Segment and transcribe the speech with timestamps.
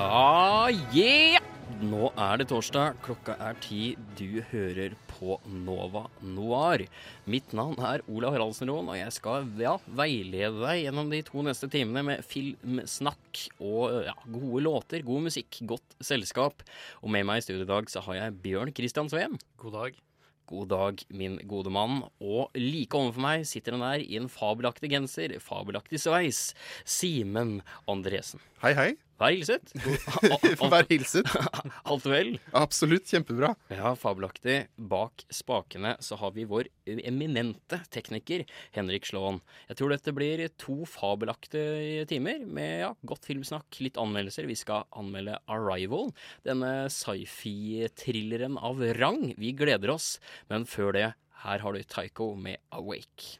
[0.00, 1.42] Ja, yeah!
[1.84, 3.94] Nå er det torsdag, klokka er ti.
[4.16, 6.86] Du hører på Nova Noir.
[7.28, 11.68] Mitt navn er Olav Haraldsen-Roen, og jeg skal ja, veilede deg gjennom de to neste
[11.72, 16.64] timene med filmsnakk og ja, gode låter, god musikk, godt selskap.
[17.04, 19.36] Og med meg i studio i dag så har jeg Bjørn Christian Sveen.
[19.60, 20.00] God dag.
[20.48, 22.00] God dag, min gode mann.
[22.24, 26.50] Og like overfor meg sitter han der i en fabelaktig genser, fabelaktig sveis.
[26.88, 28.40] Simen Andresen.
[28.64, 28.90] Hei, hei.
[29.20, 29.72] Vær hilset.
[30.72, 31.28] Vær hilset.
[31.90, 32.30] Alt vel?
[32.56, 33.04] Absolutt.
[33.10, 33.50] Kjempebra.
[33.68, 34.70] Ja, fabelaktig.
[34.76, 39.42] Bak spakene så har vi vår eminente tekniker Henrik Slåen.
[39.68, 44.48] Jeg tror dette blir to fabelaktige timer med ja, godt filmsnakk, litt anmeldelser.
[44.48, 46.14] Vi skal anmelde Arrival,
[46.46, 49.34] denne sci-fi-thrilleren av rang.
[49.36, 50.14] Vi gleder oss,
[50.48, 51.06] men før det,
[51.44, 53.36] her har du Taiko med Awake.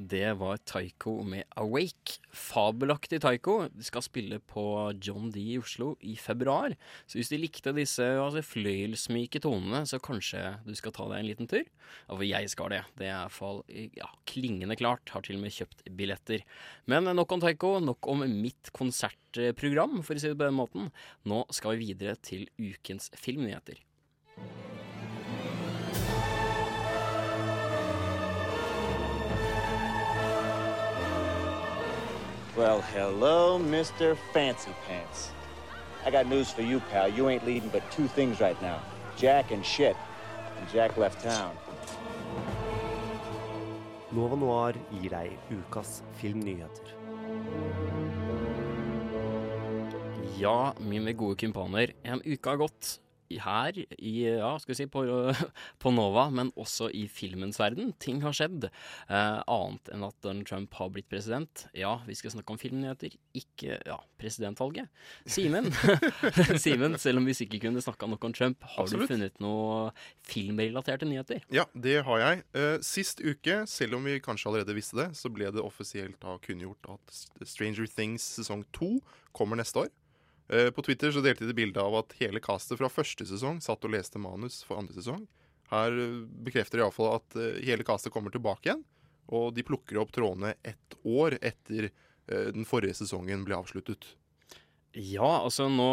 [0.00, 2.14] Det var Taiko med Awake.
[2.32, 3.66] Fabelaktig Taiko.
[3.68, 4.62] De skal spille på
[4.96, 6.72] John D i Oslo i februar.
[7.04, 11.28] Så hvis de likte disse altså, fløyelsmyke tonene, så kanskje du skal ta deg en
[11.28, 11.66] liten tur?
[11.66, 12.80] Ja, for jeg skal det.
[12.96, 13.62] Det er i hvert fall
[13.98, 15.12] ja, klingende klart.
[15.12, 16.46] Har til og med kjøpt billetter.
[16.88, 20.88] Men nok om Taiko, nok om mitt konsertprogram, for å si det på den måten.
[21.28, 23.84] Nå skal vi videre til ukens filmnyheter.
[32.60, 34.18] Well, hello, Mr.
[34.34, 35.30] Fancy Pants.
[36.04, 37.08] I got news for you, pal.
[37.08, 38.82] You ain't leading but two things right now
[39.16, 39.96] Jack and shit.
[40.58, 41.56] And Jack left town.
[44.12, 46.92] Nova Noir gir deg ukas filmnyheter.
[50.36, 51.94] Ja, mine gode kumpaner.
[52.04, 53.00] En uke har gått
[53.38, 55.04] her i, ja, skal vi si, på,
[55.82, 57.92] på Nova, men også i filmens verden.
[58.02, 58.66] Ting har skjedd.
[58.66, 61.66] Eh, annet enn at Donald Trump har blitt president.
[61.76, 64.90] Ja, vi skal snakke om filmnyheter, ikke ja, presidentvalget.
[65.30, 65.70] Simen,
[66.64, 69.06] Simen, selv om vi sikkert kunne snakka nok om Trump, har Absolutt.
[69.06, 69.90] du funnet noe
[70.26, 71.44] filmrelaterte nyheter?
[71.54, 72.44] Ja, det har jeg.
[72.56, 76.36] Eh, sist uke, selv om vi kanskje allerede visste det, så ble det offisielt da
[76.42, 78.96] kunngjort at Stranger Things sesong to
[79.36, 79.90] kommer neste år.
[80.52, 83.84] Eh, på Twitter så delte de bilde av at hele castet fra første sesong satt
[83.86, 85.22] og leste manus for andre sesong.
[85.70, 86.16] Her eh,
[86.46, 88.82] bekrefter de iallfall at eh, hele castet kommer tilbake igjen.
[89.30, 91.92] Og de plukker opp trådene ett år etter
[92.30, 94.04] den forrige sesongen ble avsluttet.
[94.94, 95.86] Ja, altså nå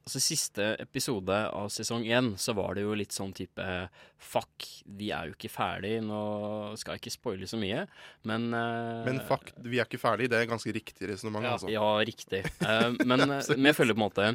[0.00, 3.64] Altså Siste episode av sesong én så var det jo litt sånn type
[4.20, 4.64] Fuck,
[4.98, 6.22] vi er jo ikke ferdig, nå
[6.80, 7.84] skal jeg ikke spoile så mye,
[8.28, 10.30] men uh, Men fuck, vi er ikke ferdig.
[10.32, 11.70] Det er ganske riktig resonnement, ja, altså.
[11.72, 12.42] Ja, riktig.
[12.64, 14.32] Uh, men, eh, men jeg føler på en måte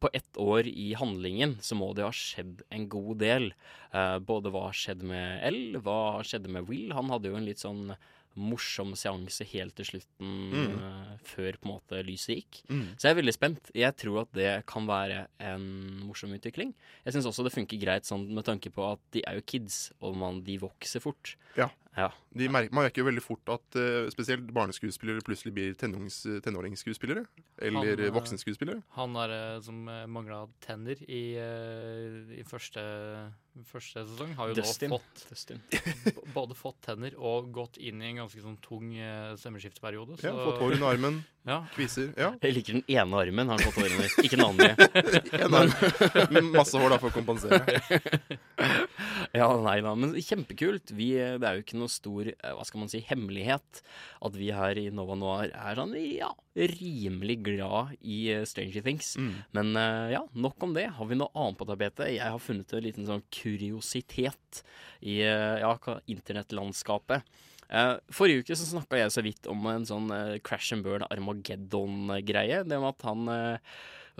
[0.00, 3.50] på ett år i handlingen så må det ha skjedd en god del.
[3.92, 6.88] Uh, både hva har skjedd med L, hva har skjedd med Will.
[6.96, 7.92] Han hadde jo en litt sånn
[8.36, 10.76] morsom seanse helt til slutten, Mm.
[10.78, 12.62] uh, før på en måte lyset gikk.
[12.70, 12.84] Mm.
[12.96, 13.70] Så jeg er veldig spent.
[13.74, 15.66] Jeg tror at det kan være en
[16.06, 16.74] morsom utvikling.
[17.04, 19.92] Jeg syns også det funker greit sånn med tanke på at de er jo kids,
[20.00, 21.36] og man, de vokser fort.
[21.56, 21.70] Ja.
[21.96, 22.12] Ja.
[22.32, 27.24] De merker, man merker jo veldig fort at uh, spesielt barneskuespillere plutselig blir tenårings, tenåringsskuespillere.
[27.58, 28.82] Eller Han, eh, voksenskuespillere.
[28.94, 31.34] Han er, som mangla tenner i,
[32.38, 32.80] i første,
[33.66, 34.90] første sesong, har jo Destin.
[34.92, 35.52] nå fått
[36.36, 38.92] både fått tenner og gått inn i en ganske sånn tung
[39.40, 40.16] stemmeskifteperiode.
[40.20, 41.62] Så, Ja, fått hår under armen, Ja.
[41.74, 42.10] kviser.
[42.20, 42.34] Ja.
[42.44, 44.10] Jeg liker den ene armen, har han fått hår under.
[44.22, 44.74] Ikke den andre.
[45.44, 46.50] En arm.
[46.52, 48.38] Masse hår da for å kompensere.
[49.36, 50.90] Ja, nei da, men kjempekult.
[50.96, 53.80] Vi, det er jo ikke noe stor eh, hva skal man si, hemmelighet
[54.26, 59.12] at vi her i Nova Noir er sånn ja, rimelig glad i eh, Stranger Things.
[59.20, 59.32] Mm.
[59.56, 60.88] Men eh, ja, nok om det.
[60.98, 62.10] Har vi noe annet på tapetet?
[62.16, 64.62] Jeg har funnet en liten sånn kuriositet
[65.00, 65.72] i eh, ja,
[66.10, 67.24] internettlandskapet.
[67.70, 71.06] Eh, forrige uke så snakka jeg så vidt om en sånn eh, Crash and Burn
[71.08, 72.64] Armageddon-greie.
[72.66, 73.24] Det med at han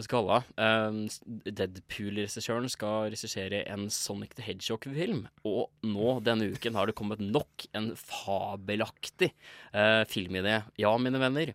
[0.00, 1.52] hva skal vi kalle det?
[1.58, 5.26] Deadpool-regissøren skal regissere en Sonic the Hedgehog-film.
[5.44, 9.32] Og nå denne uken har det kommet nok en fabelaktig
[9.74, 10.62] eh, filmidé.
[10.80, 11.52] Ja, mine venner.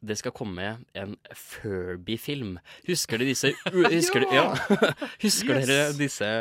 [0.00, 2.56] Det skal komme en Furby-film.
[2.86, 4.46] Husker dere disse Husker, ja.
[5.24, 6.32] Husker dere disse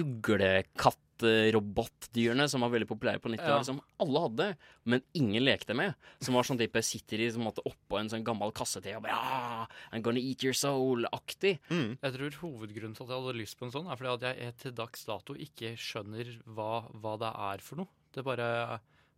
[0.00, 3.66] uglekatt matrobotdyrene som var veldig populære på 90-tallet, Ja.
[3.68, 4.46] som alle hadde,
[4.90, 5.94] men ingen lekte med.
[6.18, 9.04] Som var sånn type sitter i som måtte oppå en sånn gammel kasse til og
[9.04, 11.60] bare ja, I'm gonna eat your soul-aktig.
[11.70, 11.94] Mm.
[12.02, 14.56] Jeg tror hovedgrunnen til at jeg hadde lyst på en sånn, er fordi at jeg
[14.64, 17.92] til dags dato ikke skjønner hva, hva det er for noe.
[18.12, 18.48] Det bare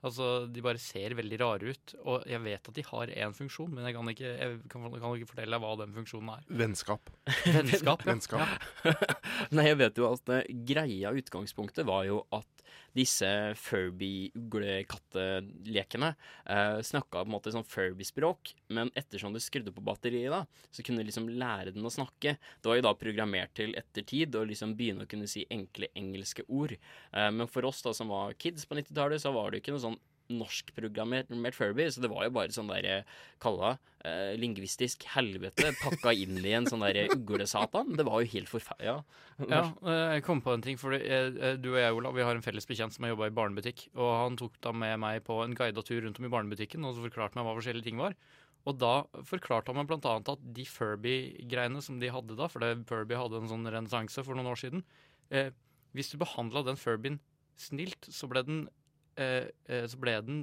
[0.05, 1.95] Altså, De bare ser veldig rare ut.
[2.05, 5.17] Og jeg vet at de har én funksjon, men jeg kan ikke, jeg kan, kan
[5.17, 6.47] ikke fortelle deg hva den funksjonen er.
[6.63, 7.13] Vennskap.
[7.47, 8.05] Vennskap.
[8.05, 8.11] ja.
[8.13, 8.69] Vennskap.
[9.57, 12.51] Nei, jeg vet jo at eh, greia utgangspunktet var jo at
[12.95, 13.27] disse
[13.59, 20.47] Furby-uglekattelekene uh, snakka på en måte sånn Furby-språk, men ettersom du skrudde på batteriet, da,
[20.71, 22.37] så kunne du liksom lære den å snakke.
[22.39, 25.87] Det var jo da programmert til etter tid å liksom begynne å kunne si enkle
[25.99, 26.73] engelske ord.
[27.11, 29.75] Uh, men for oss da som var kids på 90-tallet, så var det jo ikke
[29.77, 30.01] noe sånn
[30.33, 33.05] norskprogrammert Furby, så det var jo bare sånn der
[33.43, 33.75] kalla
[34.05, 37.93] eh, lingvistisk helvete pakka inn i en sånn der uglesatan.
[37.99, 38.89] Det var jo helt forferdelig.
[38.89, 39.49] Ja.
[39.51, 40.79] Ja, eh, jeg kom på en ting.
[40.81, 43.89] For du og jeg, Olav, vi har en felles bekjent som har jobba i barnebutikk.
[43.99, 46.97] Og han tok da med meg på en guida tur rundt om i barnebutikken og
[46.97, 48.17] så forklarte meg hva forskjellige ting var.
[48.65, 48.95] Og da
[49.29, 53.43] forklarte han meg annet at de Furby-greiene som de hadde da, for det, Furby hadde
[53.43, 54.85] en sånn renessanse for noen år siden
[55.29, 55.53] eh,
[55.93, 57.21] Hvis du behandla den Furbyen
[57.61, 58.84] snilt, så ble den eh, eh,
[59.15, 60.39] så ble den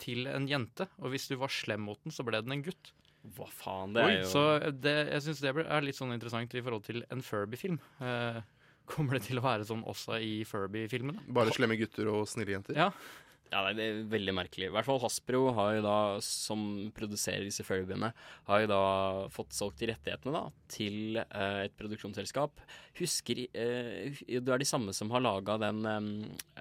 [0.00, 0.86] til en jente.
[1.00, 2.92] Og hvis du var slem mot den, så ble den en gutt.
[3.36, 6.62] Hva faen, det er jo Så det, jeg syns det er litt sånn interessant i
[6.64, 7.76] forhold til en Furby-film.
[8.00, 8.38] Eh,
[8.88, 11.26] kommer det til å være sånn også i Furby-filmene?
[11.36, 12.78] Bare slemme gutter og snille jenter.
[12.80, 12.88] Ja.
[13.50, 14.68] Ja, det er veldig merkelig.
[14.68, 16.60] I hvert fall Hasbro har jo da, som
[16.94, 18.12] produserer disse Furbyene,
[18.46, 18.82] har jo da
[19.34, 22.62] fått solgt de rettighetene da, til eh, et produksjonsselskap.
[23.00, 26.08] Husker eh, Det er de samme som har laga den um,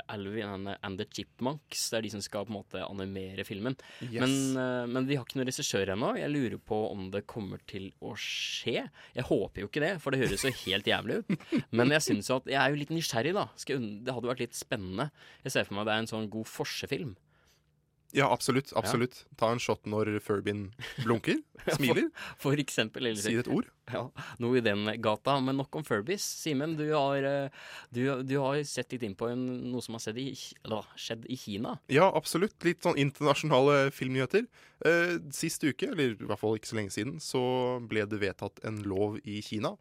[0.09, 1.87] Alvin and the Chipmunks.
[1.91, 3.77] Det er de som skal på en måte animere filmen.
[4.07, 4.23] Yes.
[4.23, 6.15] Men, eh, men vi har ikke noen regissør ennå.
[6.17, 8.87] Jeg lurer på om det kommer til å skje.
[9.13, 11.37] Jeg håper jo ikke det, for det høres jo helt jævlig ut.
[11.69, 13.45] Men jeg synes jo at jeg er jo litt nysgjerrig, da.
[13.61, 15.09] Skal, det hadde vært litt spennende.
[15.45, 17.17] Jeg ser for meg det er en sånn god forsefilm.
[18.11, 18.71] Ja, absolutt.
[18.73, 19.25] absolutt.
[19.37, 20.71] Ta en shot når Furbin
[21.03, 21.37] blunker,
[21.75, 22.07] smiler,
[22.41, 23.05] For eksempel.
[23.05, 23.67] Eller, sier et ord.
[23.91, 24.07] Ja,
[24.41, 25.35] noe i den gata.
[25.45, 26.25] Men nok om Furbies.
[26.41, 30.17] Simen, du, har, eh, du, du har sett litt inn på en, noe som har
[30.17, 31.75] i, skjedd i Kina.
[31.93, 32.57] Ja, absolutt.
[32.65, 34.49] Litt sånn internasjonale filmnyheter.
[34.89, 37.43] Eh, sist uke, eller i hvert fall ikke så lenge siden, så
[37.85, 39.75] ble det vedtatt en lov i Kina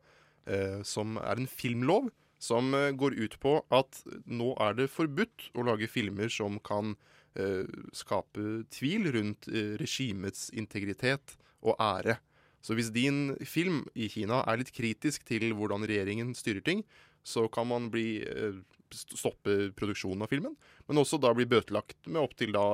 [0.45, 2.13] eh, som er en filmlov.
[2.39, 6.95] Som eh, går ut på at nå er det forbudt å lage filmer som kan
[7.39, 11.37] eh, skape tvil rundt eh, regimets integritet
[11.67, 12.19] og ære.
[12.63, 16.83] Så hvis din film i Kina er litt kritisk til hvordan regjeringen styrer ting,
[17.27, 18.59] så kan man bli eh,
[18.95, 20.55] stoppe produksjonen av filmen,
[20.89, 22.65] men også da bli bøtelagt med opptil da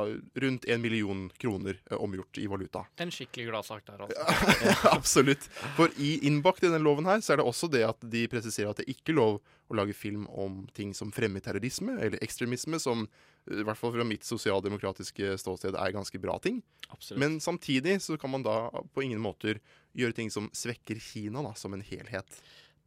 [0.45, 2.85] rundt en million kroner eh, omgjort i valuta.
[3.03, 4.89] En skikkelig gladsak der, altså.
[4.97, 5.49] Absolutt.
[5.79, 8.73] For i innbakt i denne loven her, så er det også det at de presiserer
[8.73, 9.39] at det ikke er lov
[9.73, 13.95] å lage film om ting som fremmer terrorisme eller ekstremisme, som eh, i hvert fall
[13.97, 16.61] fra mitt sosialdemokratiske ståsted er ganske bra ting.
[16.89, 17.21] Absolutt.
[17.23, 19.63] Men samtidig så kan man da på ingen måter
[19.95, 22.39] gjøre ting som svekker Kina da, som en helhet.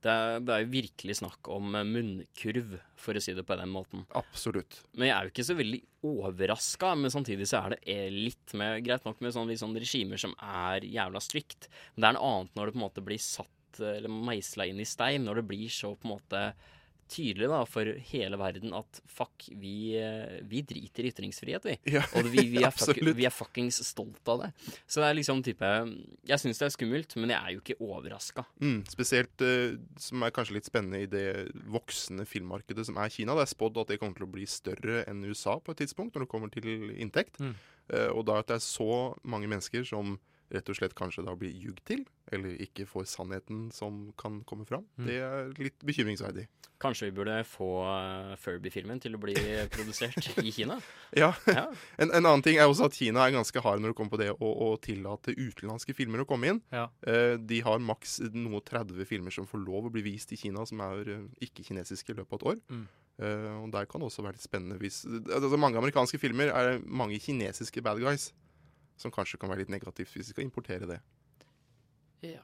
[0.06, 3.58] Det er, det er jo virkelig snakk om eh, munnkurv, for å si det på
[3.58, 4.06] den måten.
[4.18, 4.80] Absolutt.
[4.94, 8.54] Men jeg er jo ikke så veldig overraska, men samtidig så er det eh, litt
[8.58, 11.70] med Greit nok med sånne, litt sånn regimer som er jævla strikt.
[11.96, 14.69] men det er noe annet når det på en måte blir satt eh, eller meisla
[14.69, 16.44] inn i stein, når det blir så på en måte
[17.09, 21.76] tydelig da for hele verden at fuck, vi, eh, vi driter i ytringsfrihet, vi.
[21.95, 24.52] Ja, Og vi, vi, er fuck, vi er fuckings stolt av det.
[24.85, 25.71] Så det er liksom type
[26.28, 28.45] Jeg syns det er skummelt, men jeg er jo ikke overraska.
[28.64, 31.28] Mm, spesielt uh, som er kanskje litt spennende i det
[31.71, 33.37] voksende filmmarkedet som er Kina.
[33.37, 36.16] Det er spådd at det kommer til å bli større enn USA på et tidspunkt
[36.16, 37.40] når det kommer til inntekt.
[37.42, 37.56] Mm.
[37.87, 38.92] Uh, og da at det er så
[39.23, 40.18] mange mennesker som
[40.54, 44.66] rett og slett kanskje da blir ljugd til, eller ikke får sannheten som kan komme
[44.68, 45.06] fram, Mm.
[45.07, 46.47] det er litt bekymringsverdig.
[46.80, 49.33] Kanskje vi burde få eh, Furby-filmen til å bli
[49.73, 50.77] produsert i Kina?
[51.18, 51.66] Ja, Ja.
[51.97, 54.19] en, en annen ting er også at Kina er ganske hard når det kommer på
[54.21, 56.61] det å, å tillate utenlandske filmer å komme inn.
[56.71, 56.85] Ja.
[57.01, 60.66] Eh, de har maks noe 30 filmer som får lov å bli vist i Kina,
[60.69, 62.63] som er eh, ikke-kinesiske i løpet av et år.
[62.69, 62.87] Mm.
[63.18, 67.18] Og der kan det også være litt spennende hvis altså, Mange amerikanske filmer er mange
[67.18, 68.27] kinesiske bad guys.
[68.97, 70.99] Som kanskje kan være litt negativt hvis vi skal importere det.
[72.25, 72.44] Ja.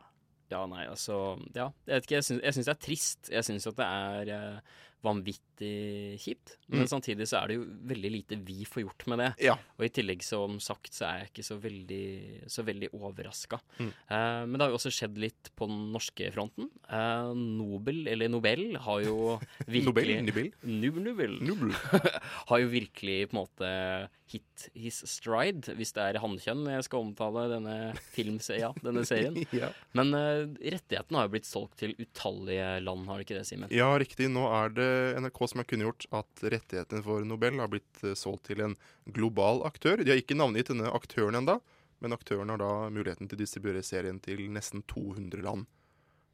[0.51, 2.19] Ja, nei, altså Ja, jeg vet ikke.
[2.19, 3.29] Jeg syns, det er trist.
[3.31, 6.57] Jeg syns at det er eh, vanvittig kjipt.
[6.67, 6.87] Men Mm.
[6.89, 9.29] samtidig så er det jo veldig lite vi får gjort med det.
[9.45, 9.55] Ja.
[9.77, 13.59] Og i tillegg, som sagt, så er jeg ikke så veldig, så veldig overraska.
[13.79, 13.91] Mm.
[14.09, 16.69] Eh, men det har jo også skjedd litt på den norske fronten.
[16.89, 20.51] Eh, Nobel, eller Nobel, har jo virkelig Nobel?
[20.63, 20.99] Nobel?
[21.03, 21.37] Nubel.
[21.43, 21.73] Nubel.
[22.49, 27.03] har jo virkelig på en måte hit his stride, hvis det er hannkjønn jeg skal
[27.05, 28.63] omtale denne filmserien.
[28.63, 29.35] ja, denne serien.
[29.53, 29.69] ja.
[29.93, 33.69] Men eh, rettighetene har jo blitt solgt til utallige land, har det ikke det, Simen?
[33.69, 34.31] ja, riktig.
[34.33, 34.92] Nå er det det
[35.23, 38.75] NRK som har kunngjort at rettighetene for Nobel har blitt eh, solgt til en
[39.15, 40.01] global aktør.
[40.03, 41.59] De har ikke navngitt denne aktøren enda,
[42.03, 45.65] men aktøren har da muligheten til å distribuere serien til nesten 200 land.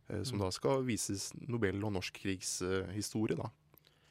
[0.10, 3.51] eh, Som da skal vises Nobel og norsk krigshistorie da,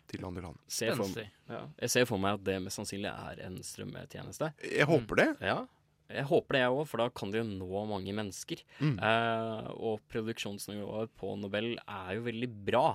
[0.08, 0.60] til andre land.
[0.70, 1.10] Ser for,
[1.50, 4.52] ja, jeg ser for meg at det mest sannsynlig er en strømmetjeneste.
[4.64, 5.28] Jeg håper det.
[5.44, 5.58] Ja,
[6.08, 8.62] jeg håper det jeg òg, for da kan det jo nå mange mennesker.
[8.80, 8.94] Mm.
[8.96, 12.86] Eh, og produksjonsnivået på Nobel er jo veldig bra.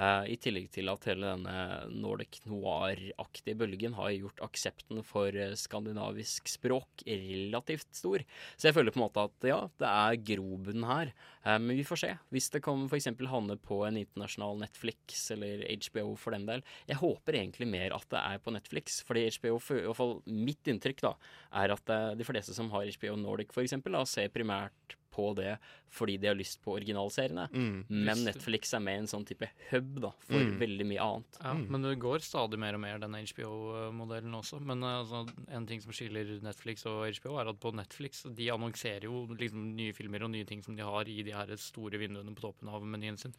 [0.00, 1.54] Eh, I tillegg til at hele denne
[1.92, 8.24] Nordic noir-aktige bølgen har gjort aksepten for eh, skandinavisk språk relativt stor.
[8.56, 11.12] Så jeg føler på en måte at ja, det er grobunn her.
[11.44, 12.14] Eh, men vi får se.
[12.32, 13.10] Hvis det kan f.eks.
[13.28, 16.64] havne på en internasjonal Netflix eller HBO for den del.
[16.88, 20.70] Jeg håper egentlig mer at det er på Netflix, fordi HBO, i hvert fall mitt
[20.70, 21.12] inntrykk, da,
[21.60, 23.76] er at de fleste som har HBO Nordic f.eks.,
[24.10, 25.56] ser primært på det
[25.90, 27.48] fordi de har lyst på originalseriene.
[27.50, 27.84] Mm.
[27.90, 30.58] Men Netflix er med i en sånn type hub da, for Mm.
[30.60, 31.38] veldig mye annet.
[31.42, 34.60] Ja, Men det går stadig mer og mer den HBO-modellen også.
[34.62, 38.50] Men eh, altså, en ting som skiller Netflix og HBO, er at på Netflix de
[38.54, 41.98] annonserer jo liksom nye filmer og nye ting som de har i de her store
[41.98, 43.34] vinduene på toppen av menyen sin.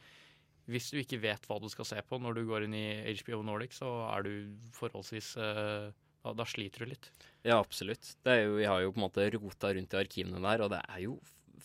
[0.67, 3.41] Hvis du ikke vet hva du skal se på når du går inn i HBO
[3.43, 4.33] Nordic, så er du
[4.77, 7.09] forholdsvis uh da, da sliter du litt.
[7.41, 8.11] Ja, absolutt.
[8.21, 10.69] Det er jo, jeg har jo på en måte rota rundt i arkivene der, og
[10.73, 11.15] det er jo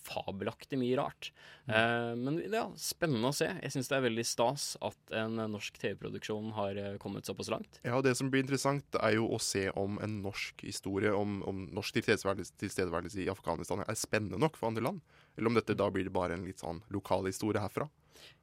[0.07, 1.31] fabelaktig mye rart.
[1.67, 3.49] Eh, men ja, spennende å se.
[3.63, 7.81] Jeg syns det er veldig stas at en norsk TV-produksjon har eh, kommet såpass langt.
[7.83, 11.41] Ja, og Det som blir interessant, er jo å se om en norsk historie om,
[11.49, 15.05] om norsk tilstedeværelse, tilstedeværelse i Afghanistan er spennende nok for andre land.
[15.37, 17.89] Eller om dette da blir det bare en litt sånn lokal historie herfra.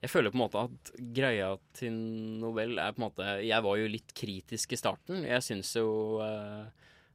[0.04, 1.96] Jeg føler på en måte at greia til
[2.42, 5.24] Nobel er på en måte Jeg var jo litt kritisk i starten.
[5.26, 6.68] Jeg syns jo eh,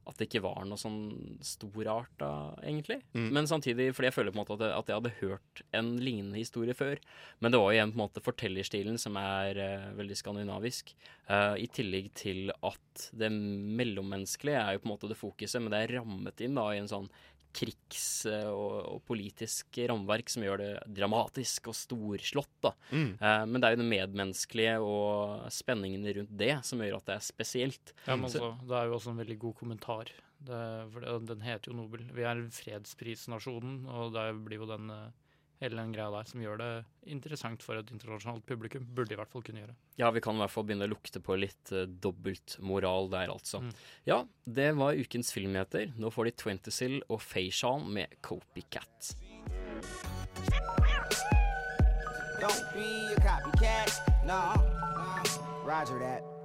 [0.08, 2.30] at det ikke var noe sånn storart da,
[2.62, 3.00] egentlig.
[3.12, 3.28] Mm.
[3.36, 5.90] Men samtidig, fordi jeg føler på en måte at jeg, at jeg hadde hørt en
[6.00, 7.00] lignende historie før.
[7.44, 10.94] Men det var jo igjen på en måte fortellerstilen som er uh, veldig skandinavisk.
[11.28, 15.74] Uh, I tillegg til at det mellommenneskelige er jo på en måte det fokuset, men
[15.74, 17.10] det er rammet inn da i en sånn
[17.54, 22.52] krigs- eh, og, og politisk rammeverk som gjør det dramatisk og storslått.
[22.62, 22.72] da.
[22.92, 23.10] Mm.
[23.20, 27.16] Eh, men det er jo det medmenneskelige og spenningene rundt det som gjør at det
[27.16, 27.92] er spesielt.
[28.06, 30.04] Ja, men Så- det er jo også en veldig god kommentar.
[30.38, 32.04] Det, for det, den heter jo Nobel.
[32.14, 35.08] Vi er fredsprisnasjonen, og det blir jo den eh,
[35.62, 36.70] hele den greia der som gjør det
[37.10, 38.86] interessant for et internasjonalt publikum.
[38.94, 39.76] Burde i hvert fall kunne gjøre.
[40.00, 43.62] Ja, vi kan i hvert fall begynne å lukte på litt uh, dobbeltmoral der, altså.
[43.64, 43.72] Mm.
[44.08, 45.92] Ja, det var ukens filmnyheter.
[45.98, 49.14] Nå får de Twentysill og Feishan med Copycat.
[52.38, 54.02] Don't be a copycat.
[54.24, 54.42] No.
[55.66, 56.37] Roger that.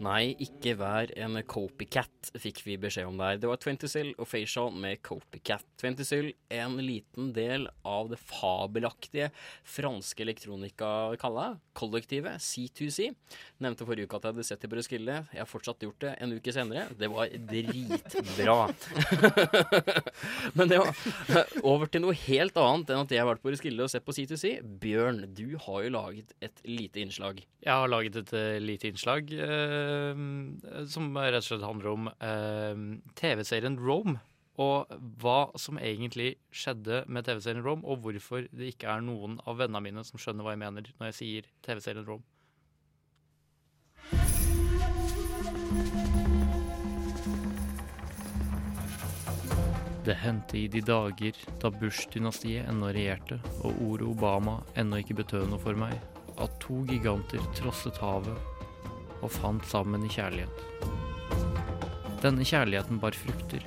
[0.00, 3.36] Nei, ikke vær en copycat, fikk vi beskjed om der.
[3.36, 5.60] Det var Twentysil og Facial med copycat.
[5.80, 9.28] Twentysil, en liten del av det fabelaktige
[9.68, 13.12] franske elektronika-kollektivet C2C.
[13.60, 15.28] Nevnte forrige uke at jeg hadde sett det på Roskilde.
[15.34, 16.88] Jeg har fortsatt gjort det en uke senere.
[16.96, 18.72] Det var dritbra.
[20.56, 20.96] Men det var
[21.60, 24.16] over til noe helt annet enn at jeg har vært på Roskilde og sett på
[24.16, 24.64] C2C.
[24.80, 27.44] Bjørn, du har jo laget et lite innslag.
[27.60, 29.89] Jeg har laget et eh, lite innslag eh,
[30.90, 32.82] som rett og slett handler om eh,
[33.20, 34.18] TV-serien Rome.
[34.60, 34.90] Og
[35.22, 39.80] hva som egentlig skjedde med TV-serien Rome, og hvorfor det ikke er noen av vennene
[39.86, 42.26] mine som skjønner hva jeg mener når jeg sier TV-serien Rome.
[50.04, 55.50] Det hendte i de dager da Bush-dynastiet ennå regjerte og ordet Obama ennå ikke betød
[55.52, 55.92] noe for meg,
[56.40, 58.49] at to giganter trosset havet
[59.20, 60.64] og fant sammen i kjærlighet.
[62.20, 63.64] Denne kjærligheten bar frukter,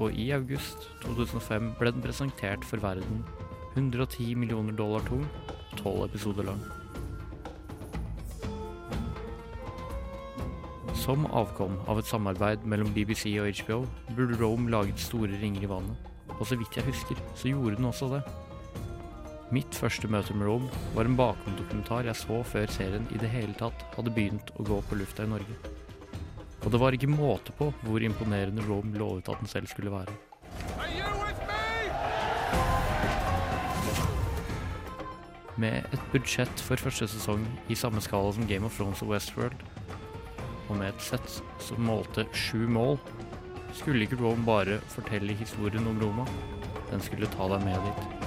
[0.00, 3.24] og i august 2005 ble den presentert for verden
[3.74, 5.26] 110 millioner dollar tung,
[5.76, 6.62] 12 episoder lang.
[10.96, 13.84] Som avkom av et samarbeid mellom BBC og HBO
[14.16, 17.92] burde Rome laget store ringer i vannet, og så vidt jeg husker, så gjorde den
[17.92, 18.24] også det.
[19.50, 23.50] Mitt første møte med Rome var en bakgrunnsdokumentar jeg så før serien i det hele
[23.58, 25.56] tatt hadde begynt å gå på lufta i Norge.
[26.62, 30.14] Og det var ikke måte på hvor imponerende Rome lovet at den selv skulle være.
[35.58, 39.66] Med et budsjett for første sesong i samme skala som Game of Thrones og Westworld,
[40.68, 43.02] og med et sett som målte sju mål,
[43.74, 46.30] skulle ikke Rome bare fortelle historien om Roma,
[46.94, 48.19] den skulle ta deg med dit.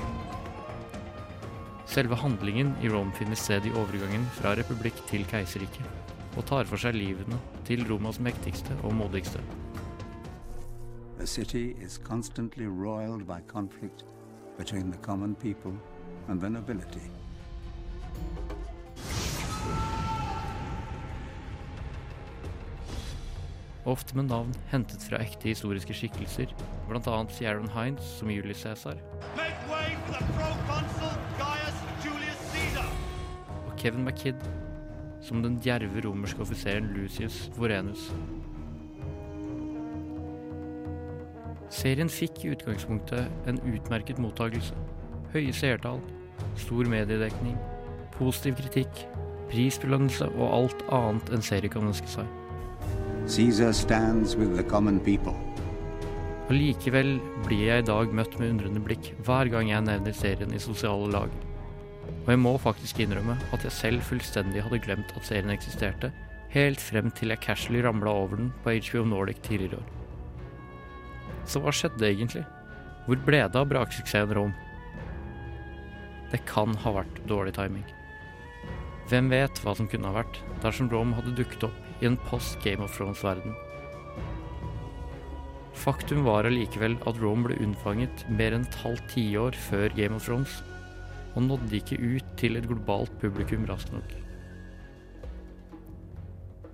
[1.93, 5.83] Selve handlingen i Rome finner sted i overgangen fra republikk til keiserrike,
[6.33, 9.37] og tar for seg livene til Romas mektigste og modigste.
[23.85, 26.57] Ofte med navn hentet fra ekte historiske skikkelser,
[26.89, 27.21] bl.a.
[27.37, 28.97] Sharon Hines som Julius Cæsar.
[29.37, 30.62] Make way for the
[33.83, 34.39] Kevin McKidd
[35.23, 38.09] som den djerve romerske offiseren Lucius Vorenus.
[41.73, 44.77] Serien fikk i utgangspunktet en utmerket mottakelse.
[45.33, 45.99] Høye seertall,
[46.59, 47.57] stor mediedekning,
[48.15, 49.05] positiv kritikk,
[49.51, 52.29] prisbelønnelse og alt annet enn serie kan ønske seg.
[53.27, 55.35] Caesar stands with the common people.
[56.51, 60.61] Allikevel blir jeg i dag møtt med undrende blikk hver gang jeg nevner serien i
[60.61, 61.31] sosiale lag.
[62.23, 66.11] Og jeg må faktisk innrømme at jeg selv fullstendig hadde glemt at serien eksisterte,
[66.53, 69.89] helt frem til jeg casually ramla over den på HBO Nordic tidligere i år.
[71.49, 72.45] Så hva skjedde egentlig?
[73.07, 74.53] Hvor ble det av braksuksessen Rom?
[76.31, 77.83] Det kan ha vært dårlig timing.
[79.11, 82.55] Hvem vet hva som kunne ha vært dersom Rome hadde dukket opp i en post
[82.63, 83.53] Game of Thrones-verden?
[85.83, 90.23] Faktum var allikevel at Rome ble unnfanget mer enn et halvt tiår før Game of
[90.25, 90.61] Thrones,
[91.33, 94.13] og nådde ikke ut til et globalt publikum raskt nok.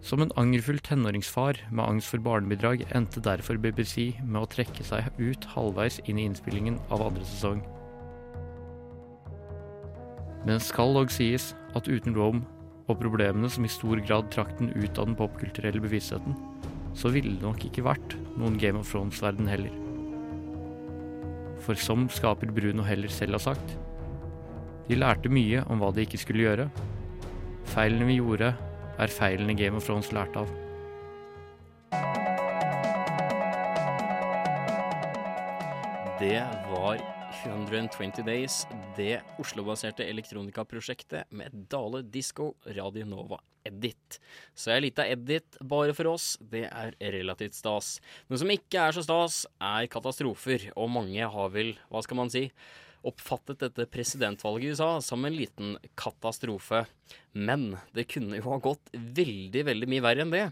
[0.05, 5.09] Som en angerfull tenåringsfar med angst for barnebidrag endte derfor BBC med å trekke seg
[5.19, 7.59] ut halvveis inn i innspillingen av andre sesong.
[10.47, 12.45] Men skal dog sies at uten Rome
[12.89, 16.37] og problemene som i stor grad trakk den ut av den popkulturelle bevisstheten,
[16.97, 19.75] så ville det nok ikke vært noen Game of Thrones-verden heller.
[21.61, 23.75] For som skaper Bruno Heller selv har sagt,
[24.89, 26.65] de lærte mye om hva de ikke skulle gjøre.
[27.69, 28.55] Feilene vi gjorde,
[28.97, 30.49] er feilene Game of Thrones lærte av.
[36.19, 36.41] Det
[36.71, 36.97] var
[37.45, 38.63] 120 Days,
[38.97, 43.37] det Oslo-baserte elektronikaprosjektet med Dale Disco Radio Nova
[43.69, 44.17] Edit.
[44.57, 47.99] Så ei lita edit bare for oss, det er relativt stas.
[48.27, 52.33] Noe som ikke er så stas, er katastrofer, og mange har vel, hva skal man
[52.33, 52.47] si,
[53.07, 56.85] oppfattet dette presidentvalget i USA som en liten katastrofe.
[57.31, 60.47] Men det kunne jo ha gått veldig, veldig mye verre enn det.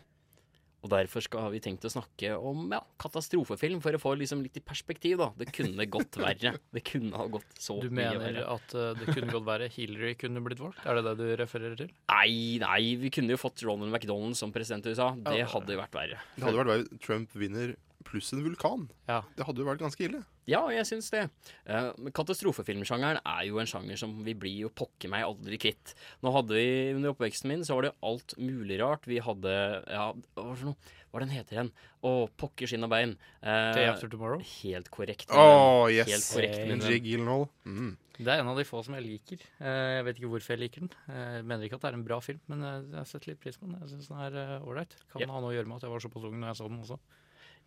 [0.86, 4.60] Og derfor skal vi tenkt å snakke om ja, katastrofefilm, for å få liksom litt
[4.60, 5.17] i perspektiv.
[5.19, 5.31] da.
[5.36, 6.53] Det kunne gått verre.
[6.71, 7.89] Det kunne ha gått så mye verre.
[7.89, 9.71] Du mener at uh, det kunne gått verre?
[9.73, 10.79] Hillary kunne blitt valgt?
[10.86, 11.91] Er det det du refererer til?
[12.13, 15.12] Nei, nei, vi kunne jo fått Ronald McDonald som president i USA.
[15.27, 16.21] Det hadde jo vært verre.
[16.38, 17.01] Det hadde vært verre.
[17.03, 17.75] Trump vinner
[18.07, 18.88] pluss en vulkan.
[19.10, 19.23] Ja.
[19.36, 20.23] Det hadde jo vært ganske ille.
[20.47, 21.25] Ja, jeg syns det.
[21.67, 25.91] Eh, men katastrofefilmsjangeren er jo en sjanger som vi blir jo pokker meg aldri kvitt.
[26.23, 29.03] Nå hadde vi, Under oppveksten min så var det alt mulig rart.
[29.12, 29.51] Vi hadde
[29.91, 30.05] ja,
[30.38, 30.95] Hva for noe?
[31.12, 31.69] Hva den heter den?
[32.05, 33.17] Å, pokker skinn og bein.
[33.41, 34.39] Eh, Day After Tomorrow?
[34.62, 35.31] Helt korrekt.
[35.31, 36.10] Å, yes.
[36.12, 36.79] Helt korrekt, hey.
[36.95, 37.03] Jake.
[37.12, 37.47] Gyllenhaal.
[37.67, 37.93] Mm.
[38.17, 39.43] Det er en av de få som jeg liker.
[39.60, 40.91] Eh, Jeg vet ikke hvorfor jeg liker den.
[41.12, 43.39] Eh, Jeg mener ikke at det er en bra film, men jeg har sett litt
[43.43, 43.79] pris på den.
[43.83, 44.95] Jeg syns den er ålreit.
[45.12, 45.31] Kan yep.
[45.36, 46.99] ha noe å gjøre med at jeg var såpass ung når jeg så den også.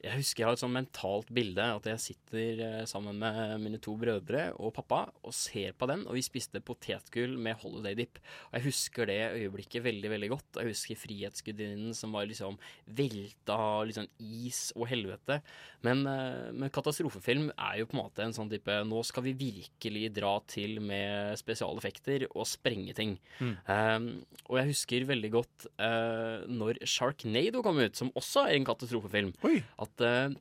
[0.00, 3.80] Jeg husker jeg har et sånn mentalt bilde at jeg sitter eh, sammen med mine
[3.82, 8.20] to brødre og pappa og ser på den, og vi spiste potetgull med holiday dip.
[8.48, 10.60] Og jeg husker det øyeblikket veldig, veldig godt.
[10.60, 12.56] Jeg husker Frihetsgudinnen som var liksom
[12.96, 15.40] velta av liksom is og helvete.
[15.84, 19.36] Men, eh, men katastrofefilm er jo på en måte en sånn type Nå skal vi
[19.36, 23.16] virkelig dra til med spesialeffekter og sprenge ting.
[23.40, 23.54] Mm.
[23.68, 24.08] Um,
[24.48, 29.32] og jeg husker veldig godt uh, når Sharknado kom ut, som også er en katastrofefilm.
[29.80, 30.32] At eh,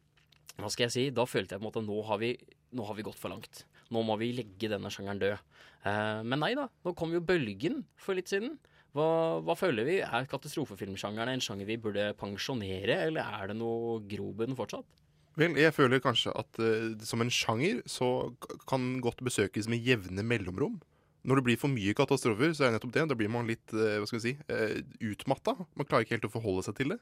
[0.59, 1.03] Hva skal jeg si?
[1.15, 2.33] Da følte jeg på en måte nå har vi,
[2.75, 3.63] nå har vi gått for langt.
[3.89, 5.37] Nå må vi legge denne sjangeren død.
[5.87, 8.57] Eh, men nei da, nå kom jo bølgen for litt siden.
[8.97, 9.07] Hva,
[9.45, 9.99] hva føler vi?
[10.01, 14.87] Er katastrofefilmsjangeren en sjanger vi burde pensjonere, eller er det noe grobunn fortsatt?
[15.39, 18.31] Vel, jeg føler kanskje at uh, som en sjanger så
[18.67, 20.79] kan godt besøkes med jevne mellomrom.
[21.27, 23.05] Når det blir for mye katastrofer, så er det nettopp det.
[23.11, 24.81] Da blir man litt uh, hva skal vi si, uh,
[25.11, 25.55] utmatta.
[25.77, 26.99] Man klarer ikke helt å forholde seg til det.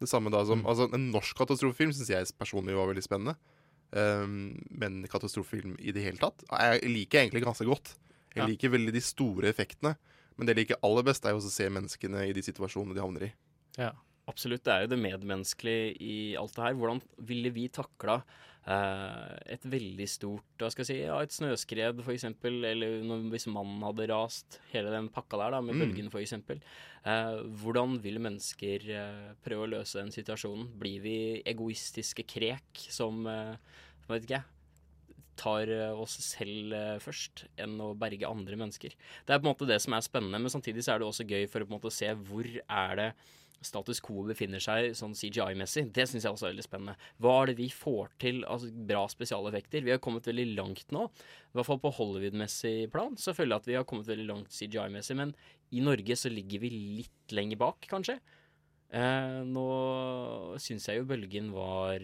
[0.00, 3.36] Det samme da som, altså En norsk katastrofefilm syns jeg personlig var veldig spennende.
[3.96, 7.94] Um, men katastrofefilm i det hele tatt jeg liker egentlig ganske godt.
[8.34, 8.46] Jeg Ja.
[8.50, 9.94] liker veldig de store effektene.
[10.36, 13.00] Men det jeg liker aller best, er jo å se menneskene i de situasjonene de
[13.00, 13.32] havner i.
[13.78, 13.92] Ja.
[14.26, 14.64] Absolutt.
[14.66, 16.74] Det er jo det medmenneskelige i alt det her.
[16.74, 18.16] Hvordan ville vi takla
[18.66, 23.46] eh, et veldig stort hva skal jeg si, ja, et snøskred f.eks., eller når, hvis
[23.54, 25.84] mannen hadde rast, hele den pakka der da, med Mm.
[25.84, 26.34] bølgen f.eks.
[27.06, 30.72] Eh, hvordan vil mennesker eh, prøve å løse den situasjonen?
[30.80, 33.54] Blir vi egoistiske krek som eh,
[34.10, 34.48] vet ikke jeg,
[35.38, 38.90] tar eh, oss selv eh, først, enn å berge andre mennesker.
[39.22, 41.26] Det er på en måte det som er spennende, men samtidig så er det også
[41.30, 43.10] gøy for å på en måte se hvor er det
[43.64, 45.86] status quo befinner seg sånn CGI-messig.
[45.94, 46.94] Det syns jeg også er veldig spennende.
[47.22, 49.86] Hva er det vi får til av altså, bra spesialeffekter?
[49.86, 51.06] Vi har kommet veldig langt nå.
[51.08, 53.16] I hvert fall på Hollywood-messig plan.
[53.20, 55.34] Så føler jeg at vi har kommet veldig langt CGI-messig, men
[55.74, 58.20] i Norge så ligger vi litt lenger bak, kanskje.
[58.94, 59.66] Eh, nå
[60.62, 62.02] syns jeg jo bølgen var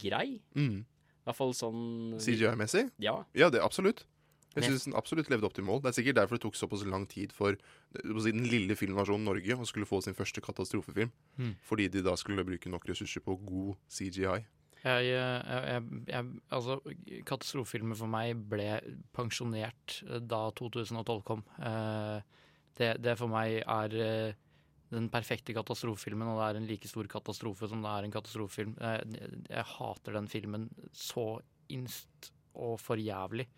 [0.00, 0.40] grei.
[0.58, 0.82] Mm.
[0.84, 2.88] I hvert fall sånn CGI-messig?
[3.02, 3.20] Ja.
[3.36, 4.04] Ja, det absolutt.
[4.56, 5.82] Jeg syns den absolutt levde opp til mål.
[5.84, 7.58] Det er sikkert derfor det tok såpass lang tid for
[7.94, 11.12] si, den lille filmnasjonen Norge å skulle få sin første katastrofefilm.
[11.36, 11.52] Mm.
[11.68, 14.40] Fordi de da skulle bruke nok ressurser på god CGI.
[14.78, 16.78] Jeg, jeg, jeg, altså,
[17.26, 18.68] katastrofefilmer for meg ble
[19.16, 21.42] pensjonert eh, da 2012 kom.
[21.58, 22.18] Eh,
[22.78, 24.38] det, det for meg er eh,
[24.94, 28.76] den perfekte katastrofefilmen, og det er en like stor katastrofe som det er en katastrofefilm.
[28.80, 31.26] Jeg, hater den filmen så
[31.74, 33.48] innst og for jævlig.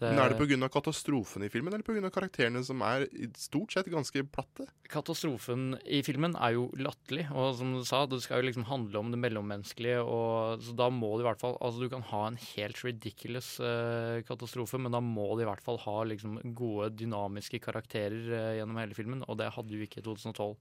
[0.00, 0.68] Men Er det pga.
[0.72, 2.10] katastrofen i filmen, eller pga.
[2.10, 4.66] karakterene som er i stort sett ganske platte?
[4.88, 9.02] Katastrofen i filmen er jo latterlig, og som du sa, det skal jo liksom handle
[9.02, 12.24] om det mellommenneskelige, og så da må det i hvert fall Altså, du kan ha
[12.28, 16.92] en helt ridiculous uh, katastrofe, men da må det i hvert fall ha liksom gode,
[16.96, 20.56] dynamiske karakterer uh, gjennom hele filmen, og det hadde jo ikke i 2012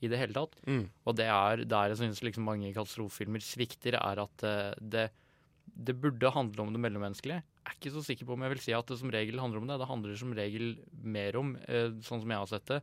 [0.00, 0.56] i det hele tatt.
[0.66, 0.84] Mm.
[1.06, 5.10] Og det er der jeg syns liksom mange katastrofefilmer svikter, er at uh, det
[5.74, 7.42] det burde handle om det mellommenneskelige.
[7.42, 9.62] Jeg er ikke så sikker på om jeg vil si at det som regel handler
[9.62, 9.78] om det.
[9.80, 10.70] Det handler som regel
[11.16, 12.80] mer om, eh, sånn som jeg har sett det,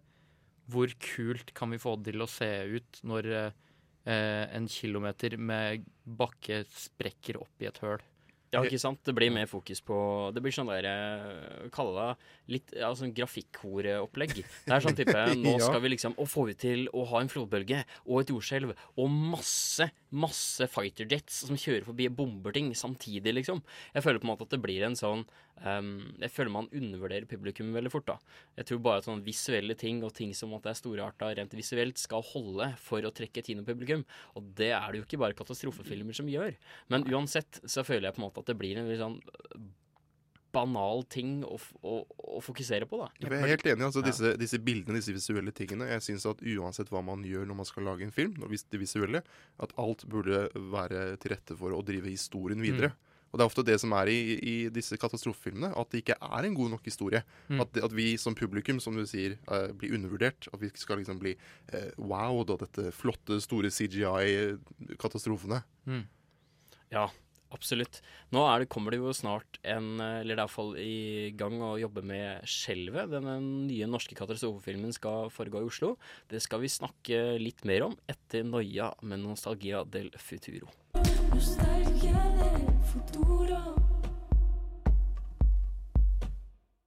[0.68, 5.88] hvor kult kan vi få det til å se ut når eh, en kilometer med
[6.04, 8.04] bakke sprekker opp i et høl.
[8.54, 9.02] Ja, ikke sant?
[9.04, 9.96] Det blir mer fokus på
[10.36, 14.38] Det blir sånn der eh, Kalle det litt ja, sånn grafikkoreopplegg.
[14.40, 17.32] Det er sånn type Nå skal vi liksom Og får vi til å ha en
[17.32, 22.70] flodbølge og et jordskjelv og masse, masse fighter jets som kjører forbi og bomber ting
[22.78, 23.60] samtidig, liksom.
[23.94, 25.26] Jeg føler på en måte at det blir en sånn
[25.64, 28.18] ehm, Jeg føler man undervurderer publikum veldig fort, da.
[28.58, 31.58] Jeg tror bare at sånne visuelle ting og ting som at det er storarta rent
[31.58, 34.06] visuelt, skal holde for å trekke kinopublikum.
[34.36, 36.56] Og det er det jo ikke bare katastrofefilmer som gjør.
[36.90, 39.20] Men uansett så føler jeg på en måte at det blir en litt sånn
[40.58, 41.98] banal ting å, å,
[42.38, 43.10] å fokusere på, da.
[43.22, 43.86] Jeg er helt enig.
[43.90, 44.08] altså Ja.
[44.10, 45.90] disse, disse bildene, disse visuelle tingene.
[45.92, 49.24] Jeg synes at uansett hva man gjør når man skal lage en film, det visuelle,
[49.64, 52.94] at alt burde være til rette for å drive historien videre.
[53.38, 56.48] Og det er ofte det som er i, i disse katastrofefilmene, at det ikke er
[56.48, 57.22] en god nok historie.
[57.52, 57.60] Mm.
[57.62, 60.48] At, det- at vi som publikum, som du sier, uh, blir undervurdert.
[60.52, 61.36] At vi skal liksom bli
[61.70, 65.62] uh, wow av dette flotte, store CGI-katastrofene.
[66.90, 67.06] Ja,
[67.54, 68.02] absolutt.
[68.34, 71.78] Nå er det, kommer det jo snart en Eller det er iallfall i gang å
[71.80, 73.12] jobbe med 'Skjelvet'.
[73.14, 73.38] Denne
[73.70, 75.94] nye norske katastrofefilmen skal foregå i Oslo.
[76.28, 80.74] Det skal vi snakke litt mer om etter Noia med 'Nostalgia del Futuro'.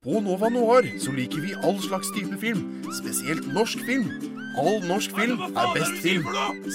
[0.05, 4.09] På Nova Noir så liker vi all slags type film, spesielt norsk film.
[4.59, 6.25] All norsk film er best film.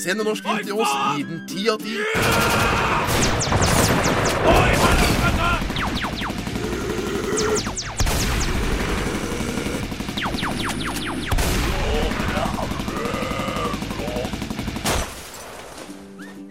[0.04, 1.98] Send en norsk film til oss, gi den ti av ti.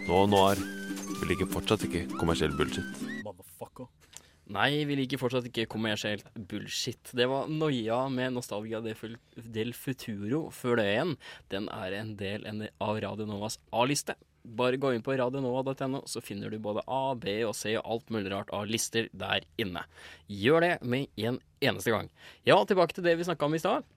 [0.07, 0.74] Nå, Noir.
[1.25, 2.99] Vi liker fortsatt ikke kommersiell bullshit.
[4.53, 7.09] Nei, vi liker fortsatt ikke kommersielt bullshit.
[7.17, 11.15] Det var Noia med Nostalgia del Futuro før det igjen.
[11.49, 12.45] Den er en del
[12.77, 14.13] av Radio Novas A-liste.
[14.45, 18.13] Bare gå inn på radionova.no, så finner du både A, B og C og alt
[18.13, 19.81] mulig rart av lister der inne.
[20.29, 22.13] Gjør det med en eneste gang.
[22.45, 23.89] Ja, tilbake til det vi snakka om i stad.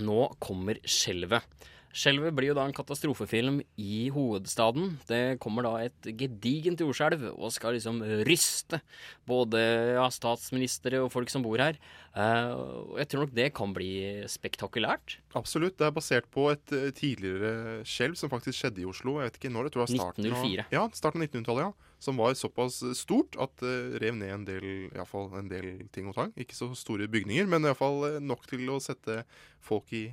[0.00, 1.44] Nå kommer Skjelvet.
[1.92, 4.94] Skjelvet blir jo da en katastrofefilm i hovedstaden.
[5.08, 8.80] Det kommer da et gedigent jordskjelv og skal liksom ryste
[9.28, 9.60] både
[9.98, 11.76] ja, statsministre og folk som bor her.
[12.16, 13.92] Uh, jeg tror nok det kan bli
[14.28, 15.18] spektakulært.
[15.36, 15.76] Absolutt.
[15.76, 19.18] Det er basert på et eh, tidligere skjelv som faktisk skjedde i Oslo.
[19.20, 20.64] Jeg vet ikke når, jeg tror det var starten 1904.
[20.64, 21.68] av, ja, starten av 1900-tallet.
[21.68, 21.88] ja.
[22.02, 26.08] Som var såpass stort at det rev ned en del, i fall en del ting
[26.10, 26.32] og tang.
[26.40, 29.20] Ikke så store bygninger, men iallfall nok til å sette
[29.62, 30.08] folk i,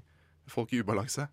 [0.52, 1.28] folk i ubalanse.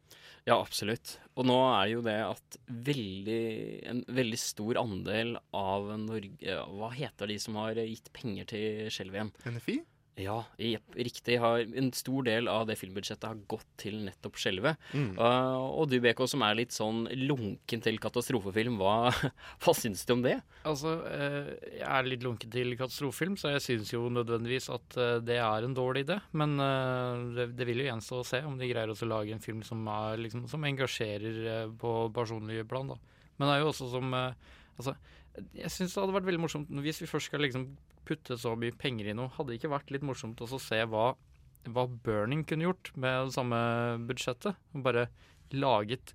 [0.47, 1.17] Ja, absolutt.
[1.35, 3.43] Og nå er det jo det at veldig,
[3.91, 9.19] en veldig stor andel av Norge Hva heter de som har gitt penger til Skjelv
[9.19, 9.33] igjen?
[9.57, 9.81] NFI?
[10.17, 11.35] Ja, jepp, riktig.
[11.37, 14.81] En stor del av det filmbudsjettet har gått til nettopp skjelvet.
[14.97, 15.11] Mm.
[15.19, 19.13] Uh, og du, BK, som er litt sånn lunken til katastrofefilm, hva,
[19.63, 20.39] hva syns du om det?
[20.65, 25.19] Altså, uh, jeg er litt lunken til katastrofefilm, så jeg syns jo nødvendigvis at uh,
[25.21, 26.17] det er en dårlig idé.
[26.37, 29.45] Men eh, det, det vil jo gjenstå å se om de greier å lage en
[29.45, 32.89] film som, er, liksom, som engasjerer på personlige plan.
[32.95, 32.97] da.
[33.37, 34.15] Men det er jo også som
[34.77, 34.93] Altså,
[35.57, 37.65] jeg syns det hadde vært veldig morsomt hvis vi først skal liksom
[38.07, 39.33] putte så mye penger i noe.
[39.37, 41.11] Hadde det ikke vært litt morsomt også å se hva,
[41.69, 43.61] hva Burning kunne gjort med det samme
[44.09, 44.59] budsjettet?
[44.75, 45.09] Og Bare
[45.55, 46.15] laget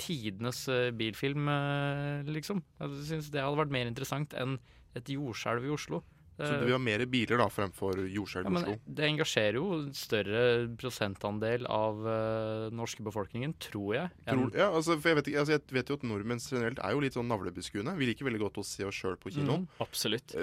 [0.00, 2.62] tidenes eh, bilfilm, eh, liksom.
[2.80, 4.58] Jeg syns det hadde vært mer interessant enn
[4.98, 6.02] et jordskjelv i Oslo.
[6.32, 8.74] Så du vil ha mer biler da fremfor jordskjelv i ja, Oslo?
[8.98, 10.42] det engasjerer jo en større
[10.80, 14.14] prosentandel av uh, norske befolkningen, tror jeg.
[14.24, 16.96] Tror, ja, altså, for jeg, vet, ikke, altså, jeg vet jo at nordmenn generelt er
[16.96, 17.94] jo litt sånn navlebeskuende.
[18.00, 19.68] Vi liker veldig godt å se oss sjøl på kinoen.
[19.68, 20.34] Mm, absolutt.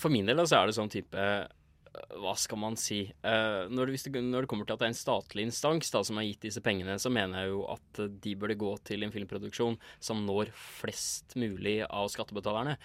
[0.00, 1.46] For min del så er det sånn type eh,
[2.22, 4.96] hva skal man si Eh, når, det, når det kommer til at det er en
[4.96, 8.56] statlig instans da, som har gitt disse pengene, så mener jeg jo at de burde
[8.60, 12.76] gå til en filmproduksjon som når flest mulig av skattebetalerne.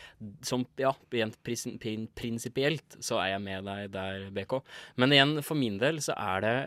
[0.45, 4.59] Som, ja, rent prinsipielt så er jeg med deg der, BK.
[5.01, 6.57] Men igjen, for min del så er det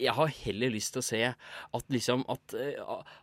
[0.00, 2.78] jeg har heller lyst til å se at liksom at, eh,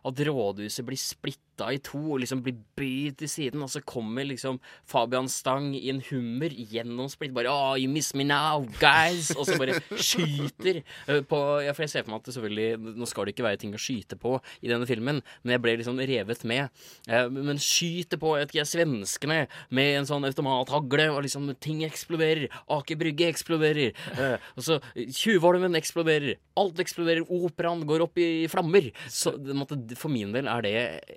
[0.08, 4.24] at rådhuset blir splitta i to og liksom blir bøyd til siden, og så kommer
[4.26, 4.56] liksom
[4.88, 9.30] Fabian Stang i en hummer gjennom splitt, bare Oh, you miss me now, guys!
[9.36, 10.80] Og så bare skyter
[11.28, 13.60] på Ja, for jeg ser for meg at det selvfølgelig Nå skal det ikke være
[13.62, 14.34] ting å skyte på
[14.64, 16.70] i denne filmen, men jeg ble liksom revet med.
[17.08, 19.38] Eh, Men skyter på, jeg vet ikke, svenskene
[19.74, 22.48] med en sånn automathagle, og liksom ting eksploderer.
[22.72, 23.92] Aker Brygge eksploderer.
[24.16, 26.36] eh, Og så Tjuvholmen eksploderer.
[26.58, 27.24] Alt eksploderer.
[27.32, 28.90] Operaen går opp i flammer.
[29.10, 29.34] Så
[29.98, 30.74] for min del er det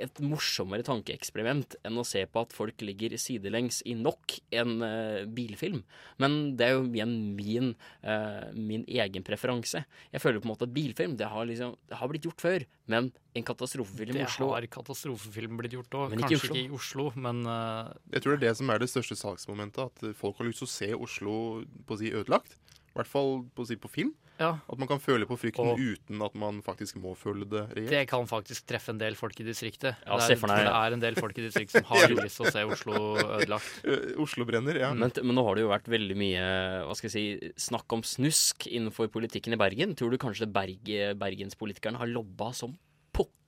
[0.08, 5.24] et morsommere tankeeksperiment enn å se på at folk ligger sidelengs i nok en uh,
[5.26, 5.84] bilfilm.
[6.22, 7.72] Men det er jo igjen min,
[8.06, 9.86] uh, min egen preferanse.
[10.12, 12.68] Jeg føler på en måte at bilfilm det har, liksom, det har blitt gjort før,
[12.92, 16.14] men en katastrofefilm i Oslo Det har katastrofefilm blitt gjort òg.
[16.14, 16.56] Men ikke i Kanskje Oslo.
[16.56, 19.90] ikke i Oslo, men uh, Jeg tror det er det som er det største salgsmomentet.
[19.90, 21.40] At folk har lyst til å se Oslo
[21.86, 22.58] på å si ødelagt.
[22.96, 24.14] I hvert fall på, å si, på film.
[24.39, 24.50] Ja.
[24.67, 27.89] At man kan føle på frykten Og- uten at man faktisk må føle det reelt.
[27.89, 29.95] det kan faktisk treffe en del folk i distriktet.
[30.06, 32.52] Ja, det, er, det er en del folk i distriktet som har lyst til å
[32.52, 32.95] se Oslo
[33.39, 33.71] ødelagt.
[33.86, 34.93] Eh, Oslo brenner, ja.
[34.93, 36.43] Men, men nå har det jo vært veldig mye
[36.88, 39.95] hva skal jeg si, snakk om snusk innenfor politikken i Bergen.
[39.95, 40.84] Tror du kanskje Berg,
[41.19, 42.76] bergenspolitikerne har lobba som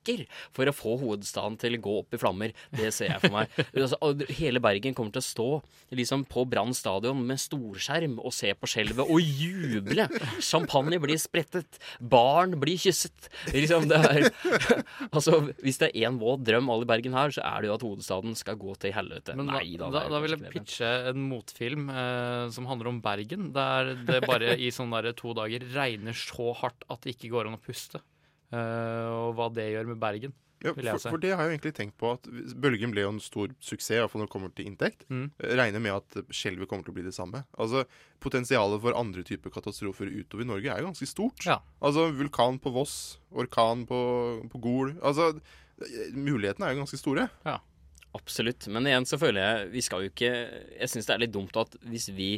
[0.08, 2.54] pokker for å få hovedstaden til å gå opp i flammer?
[2.70, 3.48] Det ser jeg for meg.
[3.78, 3.96] Altså,
[4.34, 5.48] hele Bergen kommer til å stå
[5.96, 10.08] liksom på Brann stadion med storskjerm og se på skjelvet og juble.
[10.44, 11.78] Champagne blir sprettet.
[12.00, 13.28] Barn blir kysset.
[13.54, 14.28] Liksom, det er,
[15.14, 17.76] altså, hvis det er én våt drøm alle i Bergen har, så er det jo
[17.76, 19.36] at hovedstaden skal gå til helvete.
[19.38, 19.92] Men Nei da.
[19.94, 23.50] da, da vil jeg pitche en motfilm eh, som handler om Bergen.
[23.56, 27.50] Der det bare i sånn der to dager regner så hardt at det ikke går
[27.50, 28.02] an å puste.
[28.54, 30.32] Eh, og hva det gjør med Bergen,
[30.64, 32.24] Ja, vil jeg for, for det har jeg jo egentlig tenkt på at
[32.58, 35.04] Bølgen ble jo en stor suksess, i hvert fall når det kommer til inntekt.
[35.12, 35.28] Mm.
[35.60, 37.44] Regner med at skjelvet kommer til å bli det samme.
[37.60, 37.84] Altså,
[38.18, 41.44] Potensialet for andre typer katastrofer utover Norge er jo ganske stort.
[41.46, 41.60] Ja.
[41.78, 44.00] Altså Vulkan på Voss, orkan på,
[44.50, 44.96] på Gol.
[44.98, 45.30] Altså,
[46.16, 47.28] mulighetene er jo ganske store.
[47.46, 47.60] Ja.
[48.16, 48.66] Absolutt.
[48.72, 51.58] Men igjen så føler jeg Vi skal jo ikke Jeg syns det er litt dumt
[51.60, 52.30] at hvis vi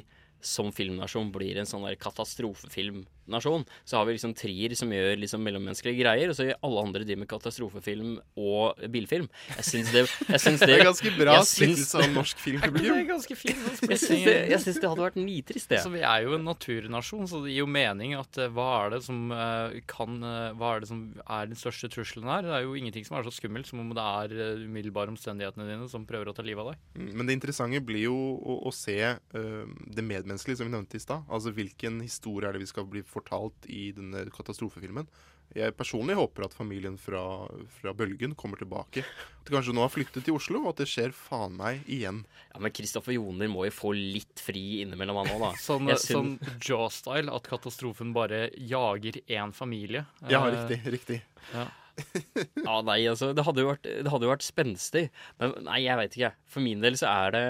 [0.42, 5.42] som filmnasjon blir en sånn der katastrofefilmnasjon, så har vi liksom Trier som gjør liksom
[5.44, 9.28] mellommenneskelige greier, og så gjør alle andre de med katastrofefilm og bilfilm.
[9.56, 13.02] Jeg syns det, jeg syns det Det er ganske bra splittelse av norsk Det filmpublikum.
[13.10, 13.66] ganske fint.
[13.90, 15.82] Jeg syns det, jeg syns det hadde vært nitrist, det.
[15.84, 18.94] Så vi er jo en naturnasjon, så det gir jo mening at eh, hva er
[18.96, 22.46] det som eh, kan eh, Hva er det som er den største trusselen her?
[22.46, 25.88] Det er jo ingenting som er så skummelt som om det er umiddelbare omstendighetene dine
[25.90, 26.80] som prøver å ta livet av deg.
[26.98, 30.96] Mm, Men det interessante blir jo å, å se uh, det medmenneskelige, som vi nevnte
[30.96, 31.24] i stad.
[31.28, 35.08] Altså hvilken historie er det vi skal bli fortalt i denne katastrofefilmen.
[35.50, 37.48] Jeg personlig håper at familien fra,
[37.80, 39.02] fra Bølgen kommer tilbake.
[39.02, 42.20] At de kanskje nå har flyttet til Oslo, og at det skjer faen meg igjen.
[42.52, 45.50] Ja, Men Kristoffer Joner må jo få litt fri innimellom han òg, da.
[45.66, 46.30] Sånn, sånn
[46.62, 50.04] Jaw-style, at katastrofen bare jager én familie.
[50.30, 50.80] Ja, Eh, riktig.
[50.94, 51.20] riktig.
[51.52, 51.66] Ja.
[52.66, 55.02] Ja, nei, altså, det hadde jo vært, det hadde jo vært spenstig.
[55.40, 56.30] Men nei, jeg veit ikke.
[56.50, 57.44] For min del så er det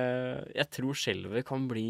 [0.56, 1.86] Jeg tror skjelvet kan bli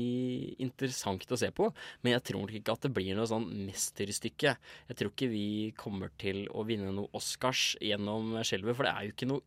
[0.62, 1.70] interessant å se på,
[2.02, 4.54] men jeg tror ikke at det blir noe sånn mesterstykke.
[4.90, 5.46] Jeg tror ikke vi
[5.78, 9.46] kommer til å vinne noe Oscars gjennom skjelvet, for det er jo ikke noe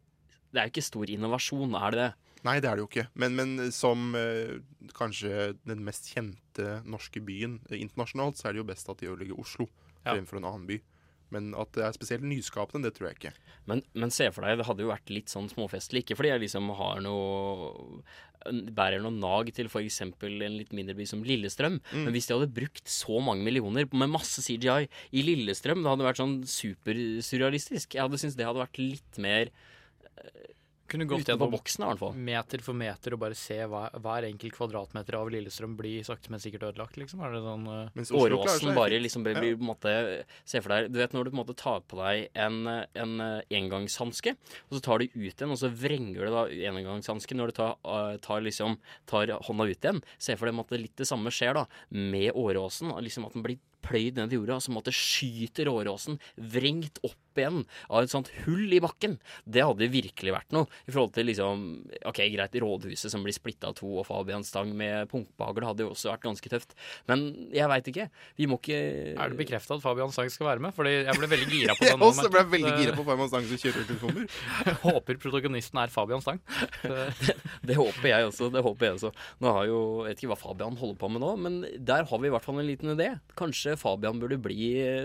[0.53, 2.11] Det er jo ikke stor innovasjon, er det det?
[2.43, 3.05] Nei, det er det jo ikke.
[3.17, 4.59] Men, men som eh,
[4.93, 9.07] kanskje den mest kjente norske byen eh, internasjonalt, så er det jo best at de
[9.09, 9.69] ødelegger Oslo
[10.03, 10.11] Ja.
[10.11, 10.77] fremfor en annen by.
[11.33, 13.33] Men at det er spesielt nyskapende, det tror jeg ikke.
[13.69, 16.03] Men, men se for deg, det hadde jo vært litt sånn småfestlig.
[16.03, 18.03] Ikke fordi jeg liksom har noe
[18.43, 20.01] Bærer noe nag til f.eks.
[20.03, 21.77] en litt mindre by som Lillestrøm.
[21.79, 22.01] Mm.
[22.03, 26.07] Men hvis de hadde brukt så mange millioner med masse CGI i Lillestrøm, det hadde
[26.09, 27.95] vært sånn supersurrealistisk.
[27.95, 29.53] Jeg hadde syntes det hadde vært litt mer
[30.93, 32.17] Kunne gått gjennom boksen, i hvert fall.
[32.29, 36.41] meter for meter og bare se hva, hver enkelt kvadratmeter av Lillestrøm bli sakte, men
[36.43, 37.23] sikkert ødelagt, liksom?
[37.25, 37.65] Er det sånn
[38.13, 39.93] klarer Åråsen bare liksom blir, blir på en måte
[40.49, 43.13] Se for deg Du vet når du på en måte tar på deg en, en
[43.23, 44.35] eh, engangshanske,
[44.69, 47.75] og så tar du ut en, og så vrenger du da engangshansken når du tar,
[47.87, 48.77] uh, tar liksom
[49.09, 50.01] Tar hånda ut igjen.
[50.21, 52.93] Se for deg at litt det samme skjer da med Åråsen.
[53.03, 57.63] Liksom at den blir pløyd ned i jorda, så måtte skyter Åråsen vrengt opp igjen
[57.89, 59.17] av et sånt hull i bakken.
[59.45, 60.67] Det hadde virkelig vært noe.
[60.87, 61.63] I forhold til liksom
[62.05, 65.91] Ok, greit, rådhuset som blir splitta av to, og Fabian Stang med punktbagel hadde jo
[65.93, 66.73] også vært ganske tøft.
[67.07, 68.09] Men jeg veit ikke.
[68.37, 68.79] Vi må ikke
[69.17, 70.73] Er det bekrefta at Fabian Stang skal være med?
[70.75, 71.91] Fordi jeg ble veldig gira på den.
[71.93, 72.09] Jeg nå.
[72.11, 74.27] også ble veldig gira på Fabian Stang som kjører telefoner.
[74.85, 76.41] Håper protagonisten er Fabian Stang.
[76.83, 77.37] Det-
[77.73, 78.49] Det håper jeg også.
[78.51, 79.09] det håper jeg også.
[79.39, 82.19] Nå har jo, Jeg vet ikke hva Fabian holder på med nå, men der har
[82.19, 83.07] vi i hvert fall en liten idé.
[83.39, 84.57] Kanskje Fabian burde bli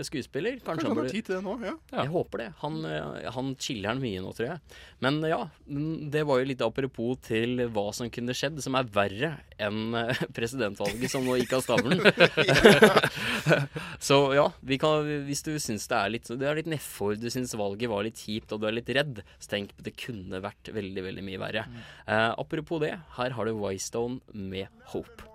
[0.03, 0.57] skuespiller?
[0.65, 1.55] Kanskje han har burde- tid til det nå?
[1.63, 1.75] ja.
[2.01, 2.49] Jeg håper det.
[2.61, 4.77] Han, chiller han chiller'n mye nå, tror jeg.
[5.03, 8.91] Men ja, mm, det var jo litt apropos til hva som kunne skjedd, som er
[8.93, 12.03] verre enn eh, presidentvalget som nå gikk av stabelen.
[14.09, 17.29] Så ja, vi kan, hvis du syns det er litt, det er litt nedfor, du
[17.33, 20.41] syns valget var litt kjipt og du er litt redd, så tenk på det kunne
[20.43, 21.65] vært veldig, veldig mye verre.
[22.05, 25.25] Eh, apropos det, her har du Wystone med Hope.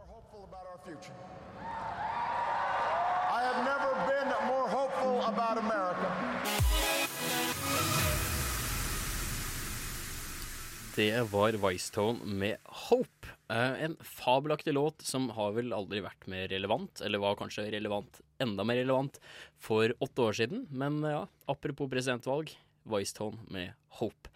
[3.34, 6.73] I have never been more hopeful about America.
[10.94, 13.26] Det var Wystone med Hope.
[13.50, 18.20] Eh, en fabelaktig låt som har vel aldri vært mer relevant, eller var kanskje relevant,
[18.38, 19.18] enda mer relevant,
[19.59, 20.68] for åtte år siden.
[20.70, 22.54] Men ja, apropos presidentvalg,
[22.87, 24.30] Wystone med Hope.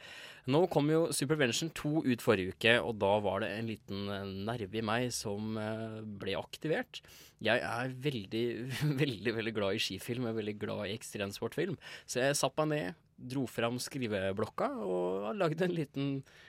[0.51, 4.31] Nå kom jo Supervention 2 ut forrige uke, og da var det en liten eh,
[4.51, 7.05] nerve i meg som eh, ble aktivert.
[7.39, 8.47] Jeg er veldig,
[9.05, 11.79] veldig veldig glad i skifilm, jeg er veldig glad i ekstremsportfilm.
[12.03, 15.75] Så jeg satte meg ned, dro fram skriveblokka og har lagd en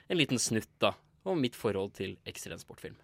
[0.08, 0.94] en liten snutt da,
[1.26, 2.96] om mitt forhold til ekstremsportfilm.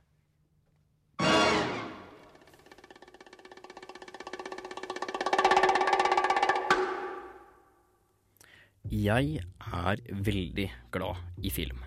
[8.87, 11.83] Jeg er veldig glad i film.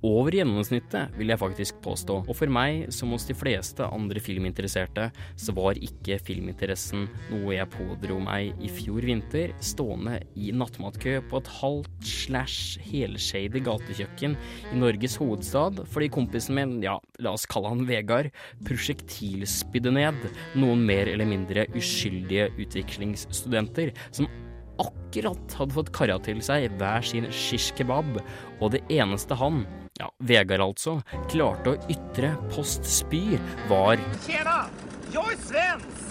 [0.00, 2.14] Over gjennomsnittet, vil jeg faktisk påstå.
[2.24, 7.68] Og for meg, som hos de fleste andre filminteresserte, så var ikke filminteressen noe jeg
[7.74, 14.38] pådro meg i fjor vinter, stående i nattmatkø på et halvt slash helshady gatekjøkken
[14.72, 18.30] i Norges hovedstad, fordi kompisen min, ja, la oss kalle han Vegard,
[18.64, 24.30] prosjektilspydde ned noen mer eller mindre uskyldige utviklingsstudenter som
[24.80, 28.16] akkurat hadde fått kara til seg hver sin shish kebab,
[28.60, 29.66] og det eneste han,
[30.00, 30.98] ja, Vegard altså,
[31.30, 33.38] klarte å ytre post spy,
[33.70, 34.62] var Tjena!
[35.10, 36.09] Jeg er svensk!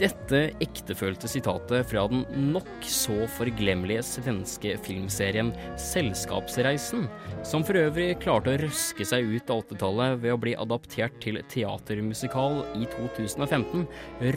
[0.00, 2.22] Dette ektefølte sitatet fra den
[2.54, 7.04] nok så forglemmelige svenske filmserien Selskapsreisen,
[7.44, 11.40] som for øvrig klarte å røske seg ut av 80-tallet ved å bli adaptert til
[11.52, 13.84] teatermusikal i 2015,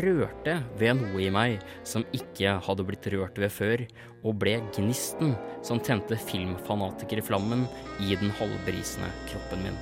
[0.04, 3.86] rørte ved noe i meg som ikke hadde blitt rørt ved før,
[4.24, 7.66] og ble gnisten som tente filmfanatikerflammen
[8.04, 9.82] i den halvbrisende kroppen min.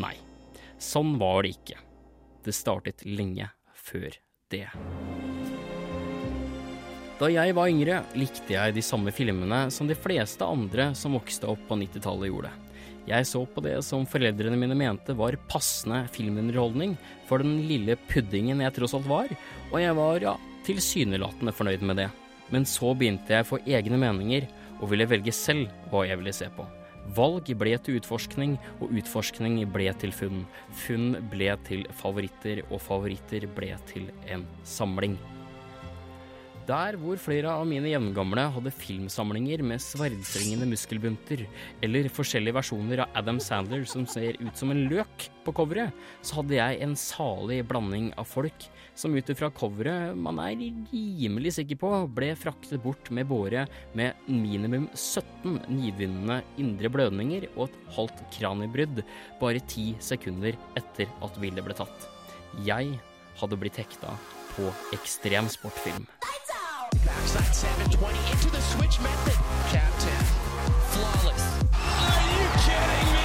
[0.00, 0.16] Nei,
[0.80, 1.80] sånn var det ikke.
[2.42, 4.12] Det startet lenge før
[4.52, 4.68] det.
[7.22, 11.46] Da jeg var yngre, likte jeg de samme filmene som de fleste andre som vokste
[11.46, 12.48] opp på 90-tallet gjorde.
[13.06, 16.96] Jeg så på det som foreldrene mine mente var passende filmunderholdning
[17.28, 19.30] for den lille puddingen jeg tross alt var,
[19.70, 20.32] og jeg var, ja,
[20.66, 22.08] tilsynelatende fornøyd med det.
[22.50, 24.48] Men så begynte jeg å få egne meninger,
[24.80, 26.66] og ville velge selv hva jeg ville se på.
[27.14, 30.42] Valg ble til utforskning, og utforskning ble til funn.
[30.88, 35.14] Funn ble til favoritter, og favoritter ble til en samling.
[36.62, 41.42] Der hvor flere av mine jevngamle hadde filmsamlinger med sverdstrengende muskelbunter,
[41.82, 45.90] eller forskjellige versjoner av Adam Sandler som ser ut som en løk på coveret,
[46.22, 50.54] så hadde jeg en salig blanding av folk som ut ifra coveret man er
[50.92, 53.64] rimelig sikker på ble fraktet bort med båre
[53.98, 59.02] med minimum 17 nidvinnende indre blødninger og et halvt kraniebrudd
[59.42, 62.06] bare ti sekunder etter at bildet ble tatt.
[62.68, 63.00] Jeg
[63.40, 64.14] hadde blitt hekta
[64.52, 66.06] på ekstrem sportfilm.
[67.00, 69.38] Backside 720 into the switch method.
[69.72, 70.22] Captain.
[70.92, 71.44] Flawless.
[71.72, 73.22] Are you kidding me?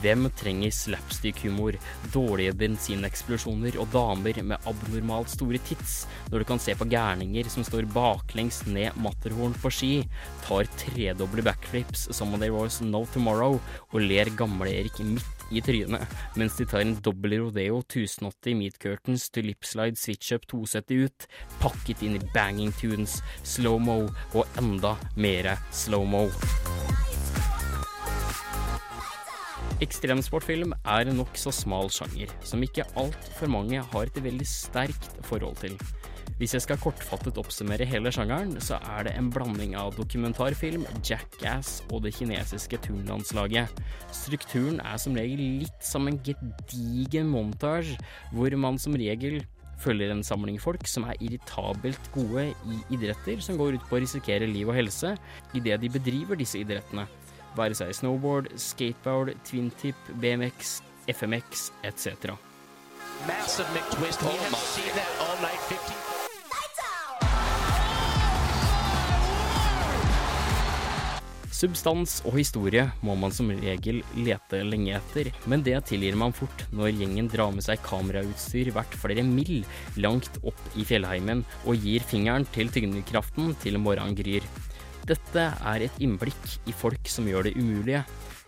[0.00, 1.76] Hvem trenger slapstick-humor,
[2.12, 7.64] dårlige bensineksplosjoner og damer med abnormalt store tits når du kan se på gærninger som
[7.64, 9.92] står baklengs ned Matterhorn på ski,
[10.44, 13.60] tar tredoble backflips som om there was no tomorrow
[13.90, 16.06] og ler gamle-Erik midt i trynet,
[16.38, 21.28] mens de tar en dobbel rodeo 1080 meat curtains til lipslide switch-up 270 ut,
[21.62, 26.28] pakket inn i banging tunes, slow-mo og enda mere slow-mo.
[29.80, 35.56] Ekstremsportfilm er en nokså smal sjanger, som ikke altfor mange har et veldig sterkt forhold
[35.62, 35.78] til.
[36.38, 41.80] Hvis jeg skal kortfattet oppsummere hele sjangeren, så er det en blanding av dokumentarfilm, jackass
[41.90, 43.80] og det kinesiske turnlandslaget.
[44.14, 47.98] Strukturen er som regel litt som en gedigen montage,
[48.32, 49.42] hvor man som regel
[49.80, 54.02] følger en samling folk som er irritabelt gode i idretter som går ut på å
[54.04, 55.14] risikere liv og helse
[55.56, 57.06] idet de bedriver disse idrettene,
[57.56, 60.78] være seg snowboard, skateboard, twintip, BMX,
[61.10, 62.36] FMX etc.
[63.26, 64.22] Massive McTwist.
[64.22, 65.60] We have seen that all night.
[65.68, 65.99] 15.
[71.60, 76.62] Substans og historie må man som regel lete lenge etter, men det tilgir man fort
[76.72, 79.66] når gjengen drar med seg kamerautstyr verdt flere mil
[80.00, 84.46] langt opp i fjellheimen og gir fingeren til tyngdekraften til morgenen gryr.
[85.04, 88.06] Dette er et innblikk i folk som gjør det umulige.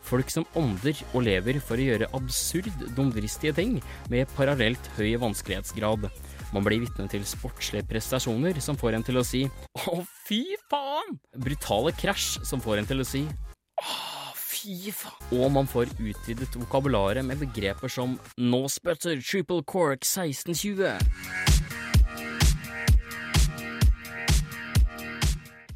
[0.09, 3.77] Folk som ånder og lever for å gjøre absurd dumdristige ting
[4.13, 6.09] med parallelt høy vanskelighetsgrad.
[6.53, 9.47] Man blir vitne til sportslige prestasjoner som får en til å si
[9.89, 11.17] å, fy faen!
[11.41, 13.95] Brutale krasj som får en til å si å,
[14.37, 15.31] fy faen!
[15.39, 21.01] Og man får utvidet vokabularet med begreper som Nosbutter triple cork 1620.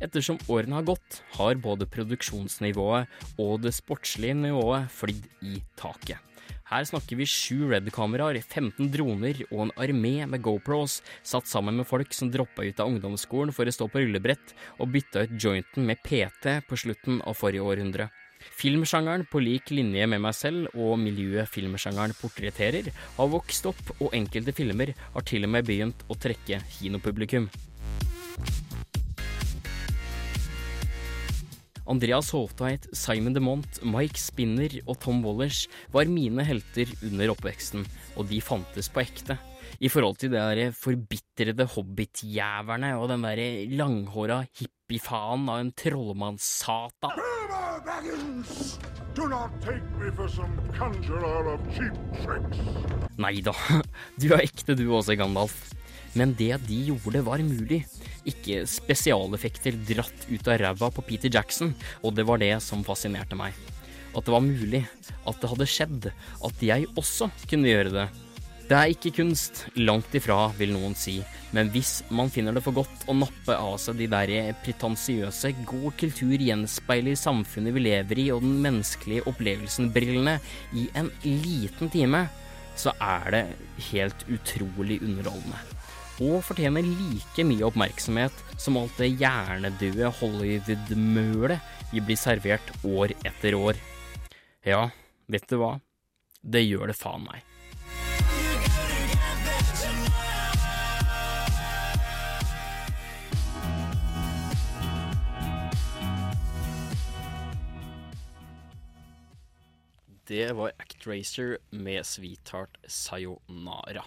[0.04, 3.08] Ettersom årene har gått, har både produksjonsnivået
[3.40, 6.20] og det sportslige nivået flydd i taket.
[6.66, 11.86] Her snakker vi sju Red-kameraer, 15 droner og en armé med GoPros satt sammen med
[11.86, 14.50] folk som droppa ut av ungdomsskolen for å stå på rullebrett
[14.82, 18.08] og bytta ut jointen med PT på slutten av forrige århundre.
[18.58, 24.10] Filmsjangeren, på lik linje med meg selv og miljøet filmsjangeren portretterer, har vokst opp, og
[24.18, 27.46] enkelte filmer har til og med begynt å trekke kinopublikum.
[31.87, 37.87] Andreas Hovtveit, Simon DeMont, Mike Spinner og Tom Wallers var mine helter under oppveksten,
[38.18, 39.37] og de fantes på ekte.
[39.78, 43.43] I forhold til de der forbitrede hobbitjæverne og den der
[43.78, 47.22] langhåra hippiefaen av en trollmannssatan.
[53.16, 53.55] Nei da,
[54.20, 55.61] du er ekte du også, Gandalf.
[56.16, 57.82] Men det de gjorde var mulig.
[58.26, 63.38] Ikke spesialeffekter dratt ut av ræva på Peter Jackson, og det var det som fascinerte
[63.38, 63.54] meg.
[64.16, 64.86] At det var mulig,
[65.28, 66.06] at det hadde skjedd,
[66.48, 68.06] at jeg også kunne gjøre det.
[68.66, 71.20] Det er ikke kunst, langt ifra, vil noen si,
[71.54, 74.32] men hvis man finner det for godt å nappe av seg de der
[74.64, 80.40] pretensiøse god kultur gjenspeiler samfunnet vi lever i og den menneskelige opplevelsen-brillene
[80.82, 82.26] i en liten time,
[82.74, 83.46] så er det
[83.92, 85.75] helt utrolig underholdende
[86.22, 93.56] og fortjener like mye oppmerksomhet som alt det hjernedøde Hollywood-mølet vi blir servert år etter
[93.58, 93.76] år.
[94.66, 94.88] Ja,
[95.28, 95.76] vet du hva?
[96.42, 97.44] Det gjør det faen meg.
[110.26, 114.02] Det var Actracer med Sweetheart Sayonara.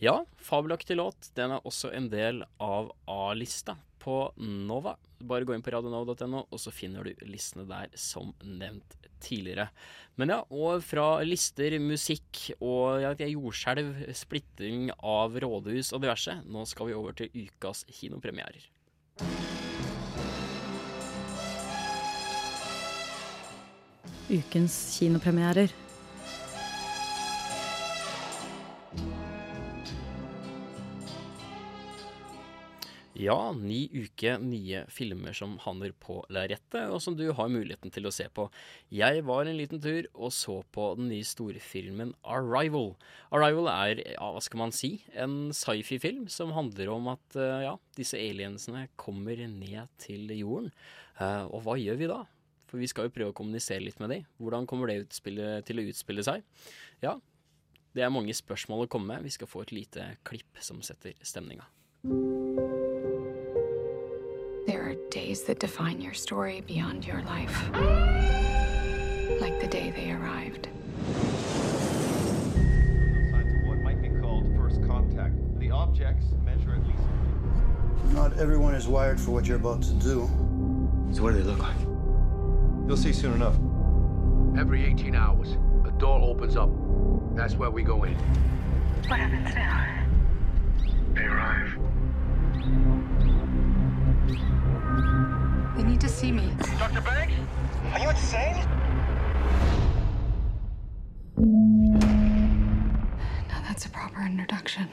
[0.00, 1.30] Ja, fabelaktig låt.
[1.34, 4.92] Den er også en del av A-lista på Nova.
[5.18, 9.66] Bare gå inn på radionova.no, og så finner du listene der som nevnt tidligere.
[10.14, 16.92] Men ja, og fra lister, musikk og jordskjelv, splitting av rådhus og diverse, nå skal
[16.92, 18.70] vi over til ukas kinopremierer.
[24.30, 25.74] Ukens kinopremierer.
[33.18, 38.06] Ja, ni uke nye filmer som havner på lerretet, og som du har muligheten til
[38.06, 38.44] å se på.
[38.94, 42.92] Jeg var en liten tur og så på den nye storfilmen Arrival.
[43.34, 47.74] Arrival er, ja, hva skal man si, en sci-fi-film som handler om at eh, ja,
[47.98, 50.70] disse aliensene kommer ned til jorden.
[51.18, 52.20] Eh, og hva gjør vi da?
[52.70, 54.28] For vi skal jo prøve å kommunisere litt med dem.
[54.38, 56.46] Hvordan kommer det til å utspille seg?
[57.02, 57.16] Ja,
[57.98, 59.26] det er mange spørsmål å komme med.
[59.26, 61.66] Vi skal få et lite klipp som setter stemninga.
[65.10, 67.70] There are days that define your story beyond your life.
[69.40, 70.68] Like the day they arrived.
[73.66, 75.34] What might be called first contact.
[75.58, 76.98] The objects measure at least.
[78.12, 80.28] Not everyone is wired for what you're about to do.
[81.12, 81.78] So what do they look like?
[82.86, 83.54] You'll see soon enough.
[84.58, 85.56] Every 18 hours,
[85.86, 86.70] a door opens up.
[87.34, 88.14] That's where we go in.
[89.06, 89.86] What happens now?
[91.14, 91.78] They arrive.
[95.78, 96.50] They need to see me.
[96.80, 97.00] Dr.
[97.02, 97.34] Banks?
[97.92, 98.66] Are you insane?
[103.48, 104.88] Now that's a proper introduction.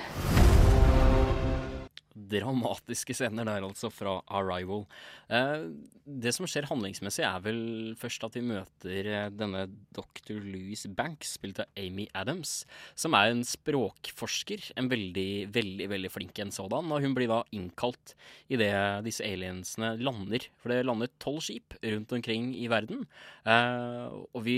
[2.15, 4.85] Dramatiske scener der, altså, fra Arrival.
[5.29, 5.67] Eh,
[6.05, 7.59] det som skjer handlingsmessig, er vel
[7.99, 10.37] først at vi møter eh, denne dr.
[10.39, 12.63] Louis Banks, spilt av Amy Adams,
[12.97, 14.71] som er en språkforsker.
[14.79, 16.91] En veldig, veldig veldig flink en sådan.
[16.93, 18.15] Og hun blir da innkalt
[18.53, 18.73] idet
[19.05, 20.47] disse aliensene lander.
[20.61, 23.05] For det lander tolv skip rundt omkring i verden.
[23.43, 24.57] Eh, og vi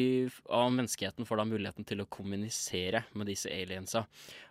[0.52, 4.06] av menneskeheten får da muligheten til å kommunisere med disse aliensa.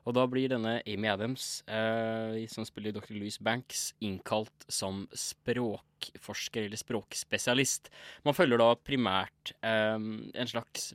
[0.07, 3.15] Og da blir denne Amy Adams, eh, som spiller Dr.
[3.17, 7.91] Louis Banks, innkalt som språkforsker eller språkspesialist.
[8.27, 10.95] Man følger da primært eh, en slags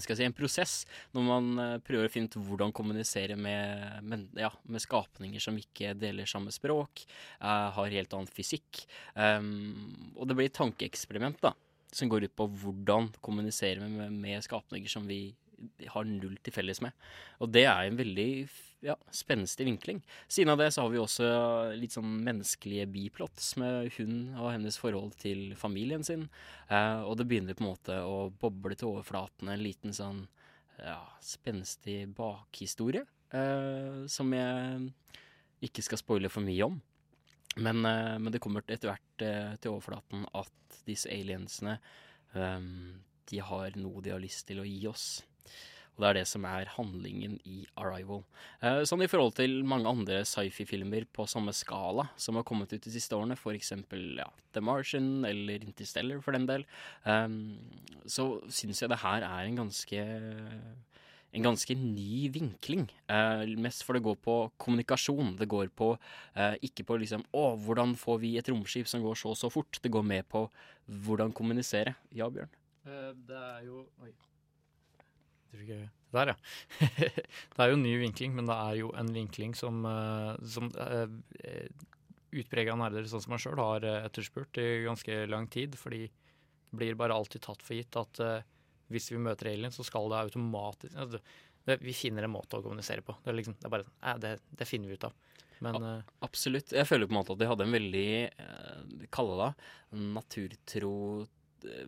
[0.00, 0.74] skal jeg si, en prosess
[1.12, 5.58] når man eh, prøver å finne ut hvordan kommunisere med, med, ja, med skapninger som
[5.60, 7.04] ikke deler samme språk,
[7.42, 8.86] eh, har helt annen fysikk.
[9.12, 11.52] Um, og det blir et tankeeksperiment da,
[11.92, 15.26] som går ut på hvordan kommunisere med, med skapninger som vi
[15.94, 16.94] har null til felles med.
[17.42, 18.28] Og det er en veldig
[18.82, 20.02] ja, spenstig vinkling.
[20.26, 21.28] Siden av det så har vi også
[21.78, 26.28] litt sånn menneskelige biplots med hun og hennes forhold til familien sin.
[26.68, 30.24] Eh, og det begynner på en måte å boble til overflaten en liten sånn
[30.82, 33.06] ja, spenstig bakhistorie.
[33.32, 34.90] Eh, som jeg
[35.62, 36.80] ikke skal spoile for mye om.
[37.56, 41.76] Men, eh, men det kommer etter hvert eh, til overflaten at disse aliensene
[42.34, 42.70] eh,
[43.28, 45.22] de har noe de har lyst til å gi oss.
[45.92, 48.22] Og det er det som er handlingen i Arrival.
[48.64, 52.80] Eh, sånn i forhold til mange andre sci-fi-filmer på samme skala som har kommet ut
[52.80, 53.74] de siste årene, f.eks.
[54.16, 56.64] Ja, The Martian eller Interstellar for den del,
[57.04, 57.36] um,
[58.08, 60.06] så syns jeg det her er en ganske
[61.32, 62.86] en ganske ny vinkling.
[63.08, 65.36] Eh, mest for det går på kommunikasjon.
[65.38, 65.94] Det går på
[66.36, 69.48] eh, ikke på liksom Å, hvordan får vi et romskip som går så og så
[69.52, 69.80] fort?
[69.80, 70.44] Det går med på
[71.06, 71.96] hvordan kommunisere.
[72.12, 72.52] Ja, Bjørn?
[72.84, 74.12] Eh, det er jo Oi.
[76.12, 76.36] Der, ja.
[77.54, 80.68] det er jo en ny vinkling, men det er jo en vinkling som, uh, som
[80.76, 81.06] uh,
[82.32, 85.76] utprega nerder sånn som meg sjøl har uh, etterspurt i ganske lang tid.
[85.80, 88.20] Fordi det blir bare alltid tatt for gitt at
[88.92, 91.20] hvis vi møter alien, så skal det automatisk altså,
[91.64, 93.14] det, Vi finner en måte å kommunisere på.
[93.22, 95.14] Det er, liksom, det er bare eh, det, det, finner vi ut av.
[95.62, 95.92] Men, ja,
[96.26, 96.74] absolutt.
[96.74, 99.50] Jeg føler på en måte at de hadde en veldig, eh, kalle det,
[100.18, 100.96] naturtro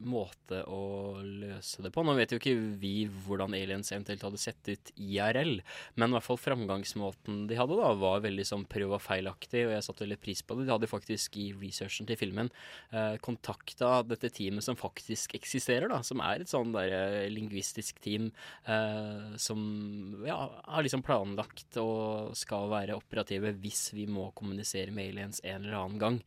[0.05, 2.05] måte å løse det på.
[2.05, 5.59] Nå vet jo ikke vi hvordan aliens eventuelt hadde sett ut IRL,
[5.99, 9.75] men i hvert fall framgangsmåten de hadde, da, var veldig sånn prøv og feilaktig, og
[9.75, 10.67] jeg satte veldig pris på det.
[10.69, 12.51] De hadde faktisk i researchen til filmen
[12.93, 18.01] eh, kontakta dette teamet som faktisk eksisterer, da, som er et sånn der eh, lingvistisk
[18.05, 18.31] team
[18.67, 25.13] eh, som ja, har liksom planlagt og skal være operative hvis vi må kommunisere med
[25.13, 26.21] aliens en eller annen gang.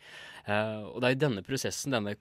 [0.47, 2.15] Eh, og det er jo denne prosessen, denne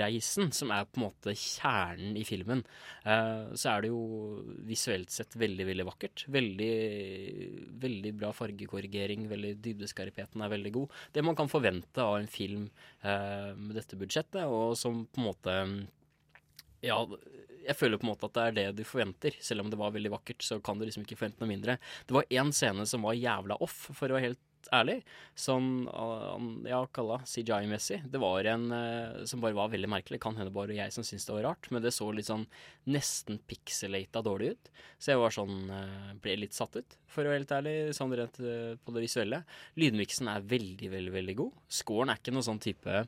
[0.00, 2.62] kommunikasjonsreisen, som er på en måte kjernen i filmen.
[3.04, 6.24] Eh, så er det jo visuelt sett veldig, veldig vakkert.
[6.28, 6.72] Veldig,
[7.80, 9.28] veldig bra fargekorrigering.
[9.28, 10.90] veldig Dybdeskarpheten er veldig god.
[11.12, 12.70] Det man kan forvente av en film
[13.02, 15.56] eh, med dette budsjettet, og som på en måte
[16.80, 16.96] ja,
[17.66, 19.34] jeg føler på en måte at det er det du forventer.
[19.40, 21.76] Selv om det var veldig vakkert, så kan du liksom ikke forvente noe mindre.
[22.08, 24.98] Det var én scene som var jævla off, for å være helt ærlig.
[25.38, 25.86] Sånn,
[26.68, 28.02] ja, kalla CJI-messig.
[28.12, 30.20] Det var en uh, som bare var veldig merkelig.
[30.22, 32.46] Kan hende bare jeg som syntes det var rart, men det så litt sånn
[32.90, 34.70] nesten pixelata dårlig ut.
[34.98, 38.16] Så jeg var sånn uh, ble litt satt ut, for å være helt ærlig, sånn
[38.20, 39.42] rent uh, på det visuelle.
[39.80, 41.60] Lydmiksen er veldig, veldig, veldig god.
[41.80, 43.04] Scoren er ikke noe sånn type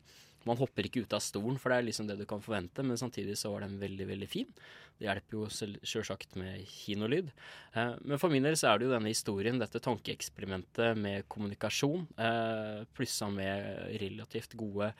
[0.48, 3.00] man hopper ikke ut av stolen, for det er liksom det du kan forvente, men
[3.00, 4.50] samtidig så var den veldig, veldig fin.
[4.98, 7.32] Det hjelper jo sjølsagt med kinolyd.
[7.74, 12.06] Eh, men for min del så er det jo denne historien, dette tankeeksperimentet med kommunikasjon,
[12.18, 14.92] eh, plussa med relativt gode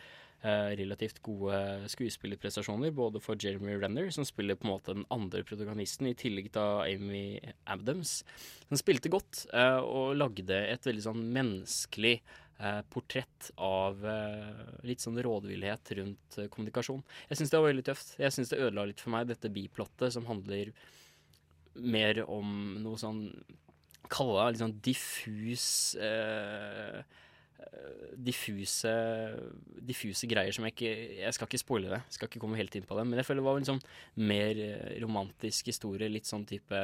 [0.42, 5.44] Eh, relativt gode skuespillerprestasjoner, både for Jeremy Renner, som spiller på en måte den andre
[5.46, 7.38] protagonisten, i tillegg til Amy
[7.70, 8.24] Adams.
[8.66, 12.16] Hun spilte godt eh, og lagde et veldig sånn menneskelig
[12.94, 14.04] portrett av
[14.86, 17.00] litt sånn rådvillhet rundt kommunikasjon.
[17.30, 18.12] Jeg syns det var veldig tøft.
[18.22, 20.70] Jeg syns det ødela litt for meg, dette biplottet som handler
[21.74, 23.26] mer om noe sånn
[24.12, 26.98] Kalle det litt sånn diffus eh,
[28.18, 28.92] diffuse,
[29.80, 30.90] diffuse greier som jeg ikke
[31.22, 33.40] Jeg skal ikke spoile det, skal ikke komme helt inn på det, men jeg føler
[33.40, 33.82] det var en sånn
[34.20, 36.10] mer eh, romantisk historie.
[36.12, 36.82] Litt sånn type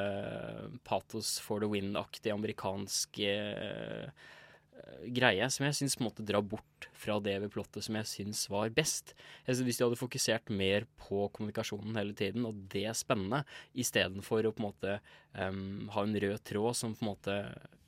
[0.89, 4.09] patos for the wind-aktig amerikansk uh,
[5.15, 8.73] greie som jeg syns måtte dra bort fra det ved plottet som jeg syns var
[8.75, 9.15] best.
[9.47, 14.47] Jeg Hvis de hadde fokusert mer på kommunikasjonen hele tiden, og det er spennende, istedenfor
[14.47, 14.99] å på en måte
[15.35, 17.37] um, ha en rød tråd som på en måte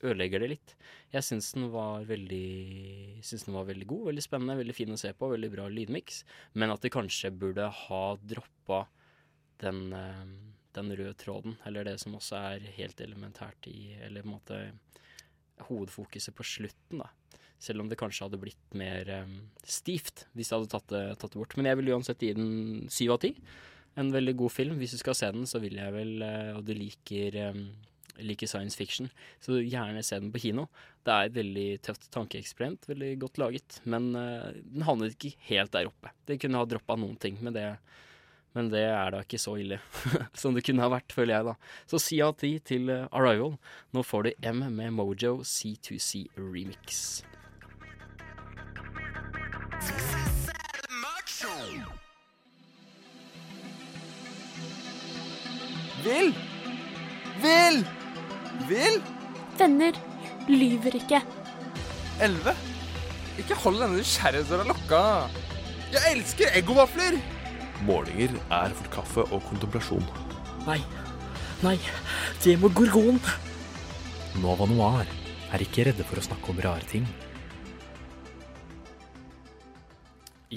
[0.01, 0.77] ødelegger det litt.
[1.13, 5.01] Jeg syns den var veldig synes den var veldig god, veldig spennende, veldig fin å
[5.01, 6.23] se på, veldig bra lydmiks,
[6.57, 8.87] men at de kanskje burde ha droppa
[9.61, 9.91] den,
[10.73, 14.61] den røde tråden, eller det som også er helt elementært i Eller på en måte
[15.69, 17.11] hovedfokuset på slutten, da.
[17.61, 19.35] Selv om det kanskje hadde blitt mer um,
[19.69, 21.59] stivt hvis jeg hadde tatt det, tatt det bort.
[21.59, 23.35] Men jeg vil uansett gi den syv av ti.
[24.01, 24.79] En veldig god film.
[24.81, 27.67] Hvis du skal se den, så vil jeg vel, eh, og du liker, um,
[28.23, 29.11] liker science fiction,
[29.45, 30.71] så gjerne se den på kino.
[31.05, 33.81] Det er et veldig tøft tankeeksperiment, veldig godt laget.
[33.85, 36.15] Men uh, den havnet ikke helt der oppe.
[36.25, 37.67] Det kunne ha droppa noen ting, men det,
[38.57, 39.79] men det er da ikke så ille
[40.41, 41.55] som det kunne ha vært, føler jeg, da.
[41.91, 43.57] Så si av ti til eh, Arrival.
[43.95, 47.23] Nå får du M med Mojo C2C Remix.
[56.01, 56.35] Vil!
[57.41, 57.83] Vil!
[58.69, 59.03] Vil!
[59.61, 59.97] Venner
[60.49, 61.21] lyver ikke.
[62.25, 62.55] Elleve.
[63.41, 65.03] Ikke hold denne nysgjerrighetsdøra lukka.
[65.93, 67.21] Jeg elsker eggovafler!
[67.87, 70.05] Morgener er for kaffe og kontemplasjon.
[70.67, 70.81] Nei.
[71.65, 71.77] Nei,
[72.45, 73.21] det må gorgon.
[74.41, 75.09] Nova Noir
[75.51, 77.09] er ikke redde for å snakke om rare ting.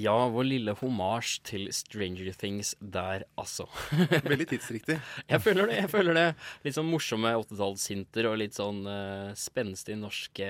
[0.04, 3.70] Ja, vår lille homasj til Stranger Things der, altså.
[4.32, 4.98] Veldig tidsriktig.
[5.30, 5.78] Jeg føler det.
[5.78, 6.26] jeg føler det
[6.66, 10.50] Litt sånn morsomme åttitallshinter og litt sånn uh, spenstig norske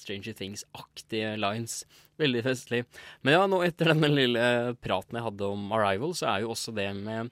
[0.00, 1.84] Stranger Things-aktige lines.
[2.18, 2.82] Veldig festlig.
[3.22, 4.46] Men ja, nå etter denne lille
[4.82, 7.30] praten jeg hadde om Arrival, så er jo også det med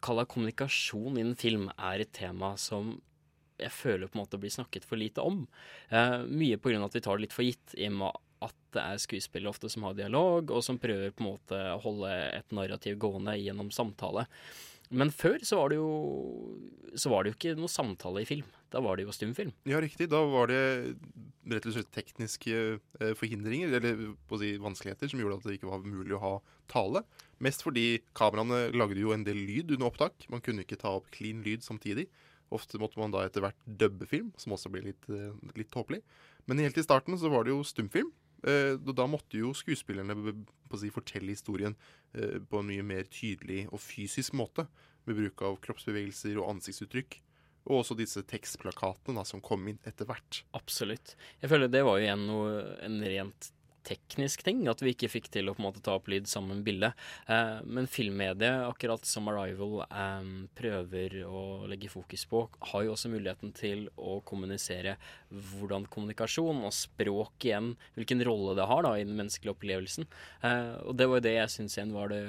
[0.00, 2.98] Kall det kommunikasjon innen film er et tema som
[3.60, 5.42] jeg føler på en måte blir snakket for lite om.
[5.92, 8.82] Uh, mye av at vi tar det litt for gitt i og med at det
[8.82, 12.54] er skuespillere ofte som har dialog, og som prøver på en måte å holde et
[12.56, 14.26] narrativ gående gjennom samtale.
[14.90, 15.90] Men før så var det jo
[17.06, 18.46] var det jo ikke noe samtale i film.
[18.70, 19.52] Da var det jo stumfilm.
[19.68, 20.08] Ja, riktig.
[20.10, 20.62] Da var det
[21.50, 24.02] rett og slett tekniske eh, forhindringer, eller
[24.38, 26.32] si vanskeligheter, som gjorde at det ikke var mulig å ha
[26.70, 27.04] tale.
[27.42, 30.26] Mest fordi kameraene lagde jo en del lyd under opptak.
[30.30, 32.08] Man kunne ikke ta opp clean lyd samtidig.
[32.54, 36.02] Ofte måtte man da etter hvert dubbe film, som også ble litt, eh, litt tåpelig.
[36.50, 38.10] Men helt i starten så var det jo stumfilm.
[38.46, 40.16] Eh, da måtte jo skuespillerne
[40.80, 41.76] si, fortelle historien
[42.14, 44.66] eh, på en mye mer tydelig og fysisk måte.
[45.08, 47.20] Med bruk av kroppsbevegelser og ansiktsuttrykk.
[47.68, 50.42] Og også disse tekstplakatene da, som kom inn etter hvert.
[50.56, 51.14] Absolutt.
[51.42, 52.52] Jeg føler det var jo igjen noe,
[52.84, 53.50] en rent
[53.86, 56.60] teknisk ting, at vi ikke fikk til å på en måte ta opp lyd sammen
[56.60, 56.92] med bilde.
[57.30, 63.12] Eh, men filmmediet, akkurat som Arrival eh, prøver å legge fokus på, har jo også
[63.12, 64.96] muligheten til å kommunisere
[65.30, 70.10] hvordan kommunikasjon og språk igjen, hvilken rolle det har da i den menneskelige opplevelsen.
[70.44, 72.26] Eh, og det var jo det jeg syns igjen var det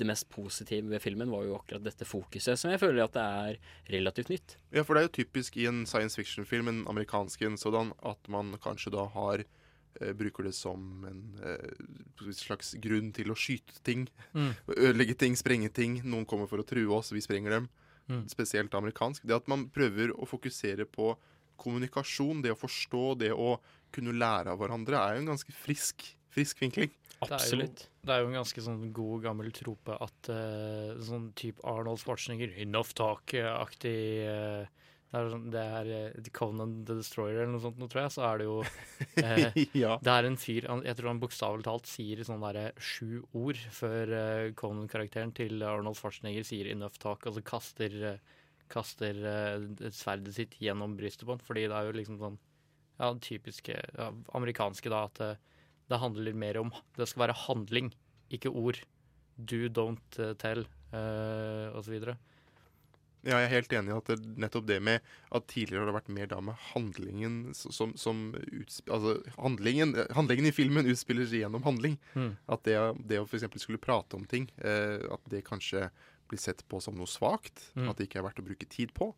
[0.00, 3.24] det mest positive ved filmen var jo akkurat dette fokuset, som jeg føler at det
[3.44, 3.58] er
[3.92, 4.56] relativt nytt.
[4.72, 8.30] Ja, for det er jo typisk i en science fiction-film, en amerikansk en sådan, at
[8.32, 9.44] man kanskje da har
[10.16, 14.06] bruker det som en eh, slags grunn til å skyte ting.
[14.32, 14.52] Mm.
[14.76, 16.00] Ødelegge ting, sprenge ting.
[16.06, 17.68] Noen kommer for å true oss, vi sprenger dem.
[18.10, 18.24] Mm.
[18.30, 19.26] Spesielt amerikansk.
[19.28, 21.12] Det at man prøver å fokusere på
[21.60, 23.54] kommunikasjon, det å forstå, det å
[23.94, 26.92] kunne lære av hverandre, er jo en ganske frisk, frisk vinkling.
[27.20, 27.66] Det er, jo,
[28.08, 32.54] det er jo en ganske sånn god, gammel trope at uh, sånn type Arnold Schwarzenegger,
[32.64, 37.78] enough talk-aktig eh, det er, sånn- det er eh, Conan the Destroyer eller noe sånt,
[37.82, 38.12] nå tror jeg.
[38.14, 38.58] Så er det jo
[39.26, 39.96] eh, Ja.
[39.98, 44.12] Det er en fyr Jeg tror han bokstavelig talt sier sånn derre sju ord før
[44.20, 48.38] eh, Conan-karakteren til Arnold Schwarzenegger sier 'enough talk', altså kaster, eh,
[48.70, 51.42] kaster eh, sverdet sitt gjennom brystet på han.
[51.42, 52.38] Fordi det er jo liksom sånn
[53.00, 55.36] Ja, det typiske ja, amerikanske, da, at eh,
[55.90, 57.90] det handler mer om Det skal være handling,
[58.30, 58.78] ikke ord.
[59.40, 62.14] Do, don't eh, tell, uh, og så.
[63.20, 65.04] Ja, jeg er helt enig i at det, nettopp det med
[65.36, 70.48] at tidligere har det vært mer da med handlingen som, som utsp Altså handlingen, handlingen
[70.48, 71.98] i filmen utspiller seg gjennom handling.
[72.16, 72.32] Mm.
[72.50, 72.78] At det,
[73.10, 73.44] det å f.eks.
[73.60, 75.90] skulle prate om ting, eh, at det kanskje
[76.30, 77.70] blir sett på som noe svakt.
[77.74, 77.90] Mm.
[77.90, 79.12] At det ikke er verdt å bruke tid på.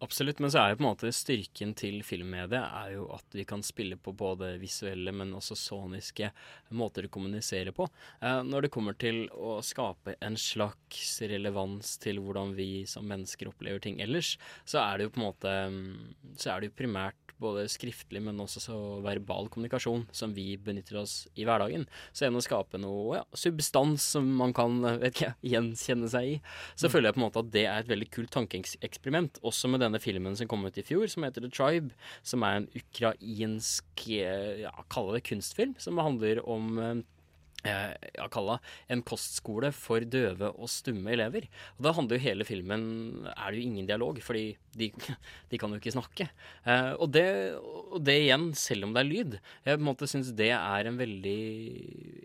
[0.00, 3.42] Absolutt, men så er jo på en måte styrken til filmmediet er jo at vi
[3.48, 6.30] kan spille på både visuelle, men også soniske
[6.78, 7.88] måter å kommunisere på.
[8.22, 13.50] Eh, når det kommer til å skape en slags relevans til hvordan vi som mennesker
[13.50, 15.88] opplever ting ellers, så er det jo på en måte mm,
[16.38, 20.98] Så er det jo primært både skriftlig, men også så verbal kommunikasjon som vi benytter
[21.02, 21.84] oss i hverdagen.
[22.10, 26.36] Så gjennom å skape noe ja, substans som man kan vet ikke, gjenkjenne seg i,
[26.74, 26.92] så Mm.
[26.92, 29.38] føler jeg på en måte at det er et veldig kult tankeeksperiment.
[29.46, 32.60] Også med denne filmen som kom ut i fjor, som heter The Tribe, som er
[32.60, 36.78] en ukrainsk eh, ja, Kall det kunstfilm, som handler om
[37.66, 38.58] eh, ja, kalla
[38.90, 41.48] en kostskole for døve og stumme elever.
[41.76, 42.82] Og da handler jo hele filmen
[43.32, 44.90] Er det jo ingen dialog, fordi de,
[45.50, 46.28] de kan jo ikke snakke.
[46.64, 47.26] Eh, og, det,
[47.58, 49.40] og det igjen, selv om det er lyd.
[49.64, 51.40] Jeg på en måte syns det er en veldig,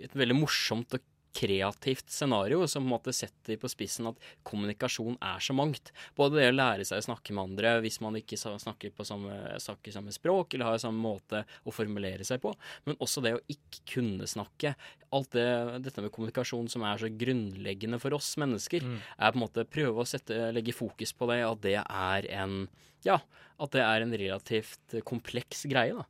[0.06, 5.18] et veldig morsomt og kreativt scenario som på en måte setter på spissen at kommunikasjon
[5.18, 5.92] er så mangt.
[6.18, 9.34] Både det å lære seg å snakke med andre hvis man ikke snakker på samme,
[9.62, 12.54] snakker samme språk eller har samme måte å formulere seg på,
[12.86, 14.76] men også det å ikke kunne snakke.
[15.14, 15.50] Alt det,
[15.86, 18.86] dette med kommunikasjon som er så grunnleggende for oss mennesker,
[19.18, 22.64] er på en måte prøve å sette, legge fokus på det, at det er en
[23.04, 23.18] ja,
[23.60, 26.06] at det er en relativt kompleks greie, da.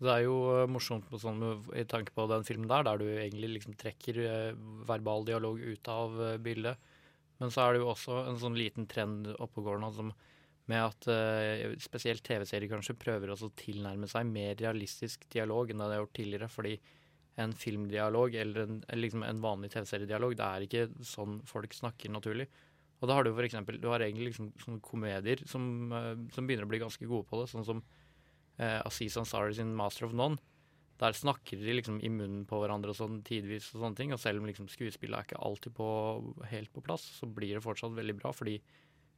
[0.00, 1.42] Det er jo eh, morsomt sånn,
[1.76, 5.90] i tanke på den filmen der, der du egentlig liksom trekker eh, verbal dialog ut
[5.92, 6.80] av eh, bildet.
[7.40, 10.08] Men så er det jo også en sånn liten trend oppegående altså,
[10.70, 11.06] med at
[11.82, 16.12] spesielt TV-serier kanskje prøver å tilnærme seg mer realistisk dialog enn det de har gjort
[16.18, 16.48] tidligere.
[16.52, 16.74] Fordi
[17.42, 22.46] en filmdialog eller en, liksom en vanlig TV-seriedialog, det er ikke sånn folk snakker naturlig.
[23.00, 25.64] Og da har du for eksempel, du har egentlig liksom komedier som,
[26.36, 27.82] som begynner å bli ganske gode på det, sånn som
[28.60, 30.38] eh, Aziz Ansari sin 'Master of None'.
[31.00, 34.12] Der snakker de liksom i munnen på hverandre og sånn tidvis, og sånne ting.
[34.12, 35.86] Og selv om liksom skuespillet er ikke alltid på,
[36.50, 38.58] helt på plass, så blir det fortsatt veldig bra, fordi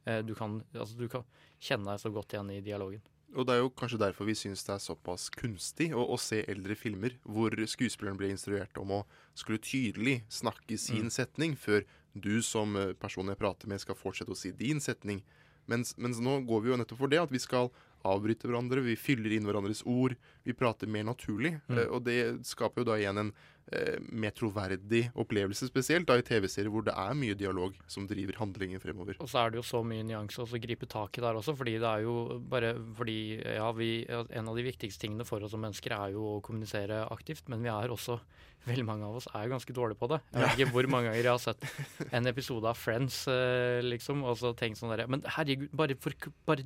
[0.07, 1.25] eh, du, kan, altså, du kan
[1.59, 3.03] kjenne deg så godt igjen i dialogen.
[3.35, 6.43] Og det er jo kanskje derfor vi syns det er såpass kunstig å, å se
[6.47, 11.15] eldre filmer hvor skuespilleren ble instruert om å skulle tydelig snakke sin Mm.
[11.15, 11.83] setning før
[12.13, 15.23] du som personen person jeg prater med, skal fortsette å si din setning.
[15.67, 17.71] Mens, mens nå går vi jo nettopp for det at vi skal
[18.07, 21.55] avbryte hverandre, vi fyller inn hverandres ord, vi prater mer naturlig.
[21.67, 21.79] Mm.
[21.79, 23.31] Eh, og det skaper jo da igjen en
[23.71, 28.41] eh, mer troverdig opplevelse, spesielt da i TV-serier hvor det er mye dialog som driver
[28.41, 29.19] handlingen fremover.
[29.23, 31.55] Og så er det jo så mye nyanse også å gripe tak i der også,
[31.59, 35.55] fordi det er jo bare fordi ja, vi, en av de viktigste tingene for oss
[35.55, 38.19] som mennesker er jo å kommunisere aktivt, men vi er også
[38.63, 40.21] Veldig mange av oss er ganske dårlige på det.
[40.31, 44.23] Jeg vet ikke hvor mange ganger jeg har sett en episode av Friends, eh, liksom,
[44.23, 46.15] og så tenkt sånn derre Men herregud, bare for
[46.47, 46.63] bare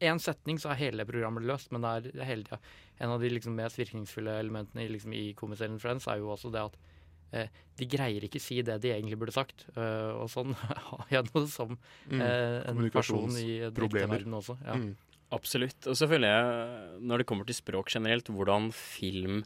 [0.00, 1.70] én setning, så er hele programmet løst.
[1.72, 2.58] Men det er hele tida
[3.00, 6.48] En av de liksom mest virkningsfulle elementene i, liksom, i komiserien Friends er jo også
[6.52, 6.76] det at
[7.32, 9.66] eh, de greier ikke si det de egentlig burde sagt.
[9.76, 10.54] Uh, og sånn
[10.88, 11.76] har jeg noe som
[12.08, 12.20] Mm.
[12.22, 14.56] eh, en person i verden også.
[14.64, 14.76] Ja.
[14.80, 14.94] Mm.
[15.34, 15.86] Absolutt.
[15.90, 19.40] Og så føler jeg, når det kommer til språk generelt, hvordan film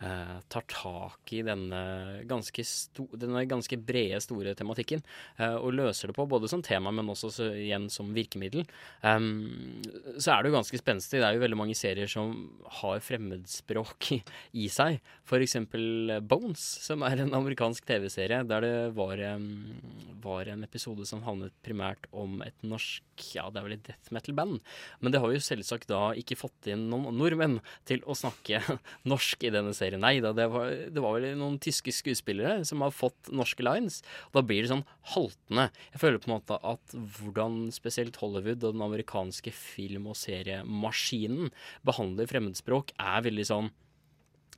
[0.00, 1.80] eh, tar tak i denne
[2.28, 5.02] ganske, sto, denne ganske brede, store tematikken.
[5.38, 8.66] eh, og løser det på både som tema, men også så, igjen som virkemiddel.
[9.02, 9.82] Um,
[10.18, 11.20] så er det jo ganske spenstig.
[11.20, 12.34] Det er jo veldig mange serier som
[12.80, 14.20] har fremmedspråk i,
[14.64, 15.00] i seg.
[15.28, 19.78] For eksempel Bones, som er en amerikansk TV-serie der det var, um,
[20.22, 24.12] var en episode som handlet primært om et norsk Ja, det er vel et death
[24.14, 24.60] metal-band.
[25.00, 28.62] Men det har jo selvsagt da ikke fått inn noen nordmenn til å snakke
[29.12, 29.89] norsk i denne serien.
[29.98, 34.00] Nei da, det var, det var vel noen tyske skuespillere som har fått norske lines.
[34.30, 35.68] Og da blir det sånn haltende.
[35.94, 41.50] Jeg føler på en måte at hvordan spesielt Hollywood og den amerikanske film- og seriemaskinen
[41.86, 43.70] behandler fremmedspråk, er veldig sånn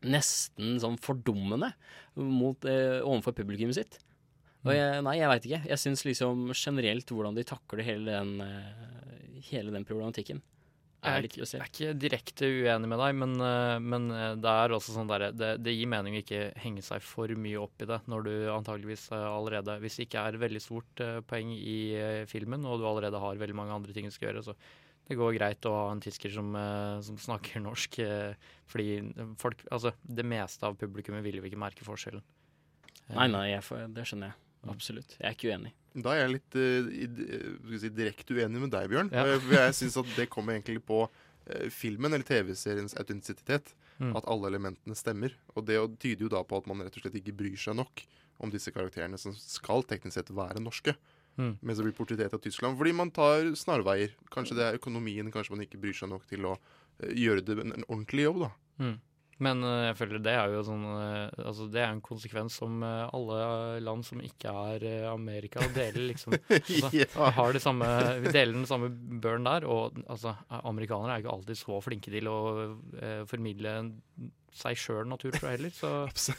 [0.03, 1.73] nesten sånn fordummende
[2.19, 4.01] mot, eh, overfor publikummet sitt.
[4.63, 5.63] Og jeg, nei, jeg veit ikke.
[5.73, 10.43] Jeg syns liksom generelt hvordan de takler hele den, eh, hele den problematikken.
[11.03, 14.51] Er litt ikke, jeg er ikke direkte uenig med deg, men, eh, men eh, det
[14.51, 17.83] er også sånn der, det, det gir mening å ikke henge seg for mye opp
[17.83, 21.77] i det når du antageligvis eh, allerede Hvis det ikke er veldig stort poeng i
[22.31, 24.57] filmen, og du allerede har veldig mange andre ting du skal gjøre, så
[25.11, 26.55] det går greit å ha en tysker som,
[27.03, 27.99] som snakker norsk,
[28.71, 29.01] fordi
[29.43, 32.23] folk Altså, det meste av publikummet vil jo ikke merke forskjellen.
[33.11, 34.42] Nei, nei, jeg det skjønner jeg.
[34.71, 35.17] Absolutt.
[35.19, 35.73] Jeg er ikke uenig.
[35.93, 36.55] Da er jeg litt
[37.69, 39.11] vi si, direkte uenig med deg, Bjørn.
[39.13, 39.27] Ja.
[39.27, 41.03] Eh, For jeg syns at det kommer egentlig på
[41.75, 43.73] filmen eller TV-seriens autentisitet.
[43.99, 44.15] Mm.
[44.17, 45.35] At alle elementene stemmer.
[45.57, 48.05] Og det tyder jo da på at man rett og slett ikke bryr seg nok
[48.43, 50.95] om disse karakterene som skal teknisk sett være norske.
[51.39, 51.57] Mm.
[51.61, 52.79] Mens det blir portrettert av Tyskland.
[52.79, 54.15] Fordi man tar snarveier.
[54.33, 56.57] Kanskje det er økonomien, kanskje man ikke bryr seg nok til å
[57.11, 58.51] gjøre det en, en ordentlig jobb, da.
[58.83, 58.97] Mm.
[59.43, 62.83] Men eh, jeg føler det er jo sånn eh, Altså det er en konsekvens som
[62.85, 63.39] eh, alle
[63.83, 66.37] land som ikke er Amerika, deler liksom.
[66.53, 67.31] Altså, Ja.
[67.39, 67.89] Har det samme
[68.23, 68.91] Vi deler den samme
[69.23, 72.39] børen der, og altså amerikanere er ikke alltid så flinke til å
[73.01, 73.77] eh, formidle
[74.53, 75.73] seg sjøl natur, jeg heller.
[75.73, 75.91] Så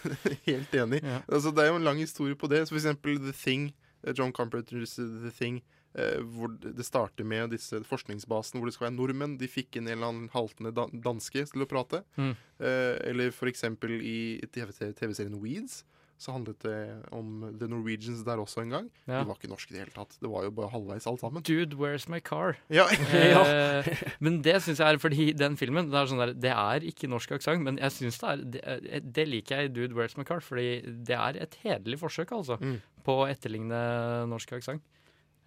[0.47, 0.99] Helt enig.
[1.25, 2.61] Altså, det er jo en lang historie på det.
[2.67, 3.71] Så for eksempel The Thing,
[4.13, 5.63] John Carpenters The Thing,
[5.93, 9.37] hvor det starter med disse forskningsbasene hvor det skal være nordmenn.
[9.37, 12.03] De fikk inn en eller annen haltende danske til å prate.
[12.17, 12.35] Mm.
[12.59, 15.83] Eh, eller for eksempel i TV- TV-serien Weeds.
[16.23, 18.85] Så handlet det om The Norwegians der også en gang.
[19.09, 19.23] Ja.
[19.23, 20.13] De var ikke norske i det hele tatt.
[20.21, 21.43] Det var jo bare halvveis alt sammen.
[21.43, 22.55] Dude, where's my car?
[22.71, 22.85] Ja.
[23.13, 23.89] Eh,
[24.23, 27.09] men det syns jeg er fordi den filmen Det er, sånn der, det er ikke
[27.11, 30.15] norsk aksent, men jeg synes det er det, er- det liker jeg i Dude, where's
[30.17, 30.39] my car?
[30.39, 32.79] Fordi det er et hederlig forsøk, altså, Mm.
[33.03, 33.83] på å etterligne
[34.31, 34.81] norsk aksent.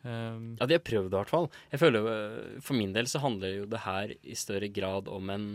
[0.07, 1.49] Um, Ja, de har prøvd i hvert fall.
[1.73, 5.33] Jeg føler eh, For min del så handler jo det her i større grad om
[5.35, 5.49] en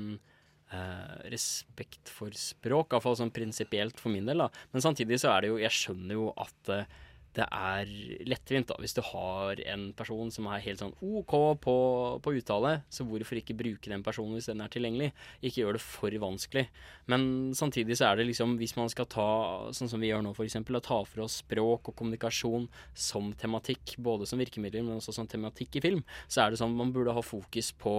[0.74, 4.44] eh, respekt for språk, iallfall sånn prinsipielt for min del.
[4.44, 4.50] da.
[4.74, 7.00] Men samtidig så er det jo Jeg skjønner jo at eh,
[7.38, 7.92] det er
[8.28, 11.76] lettvint da, hvis du har en person som er helt sånn OK på,
[12.24, 15.12] på uttale, så hvorfor ikke bruke den personen hvis den er tilgjengelig?
[15.40, 16.66] Ikke gjør det for vanskelig.
[17.12, 19.30] Men samtidig så er det liksom, hvis man skal ta,
[19.76, 23.96] sånn som vi gjør nå f.eks., å ta for oss språk og kommunikasjon som tematikk,
[24.04, 27.16] både som virkemidler, men også som tematikk i film, så er det sånn man burde
[27.16, 27.96] ha fokus på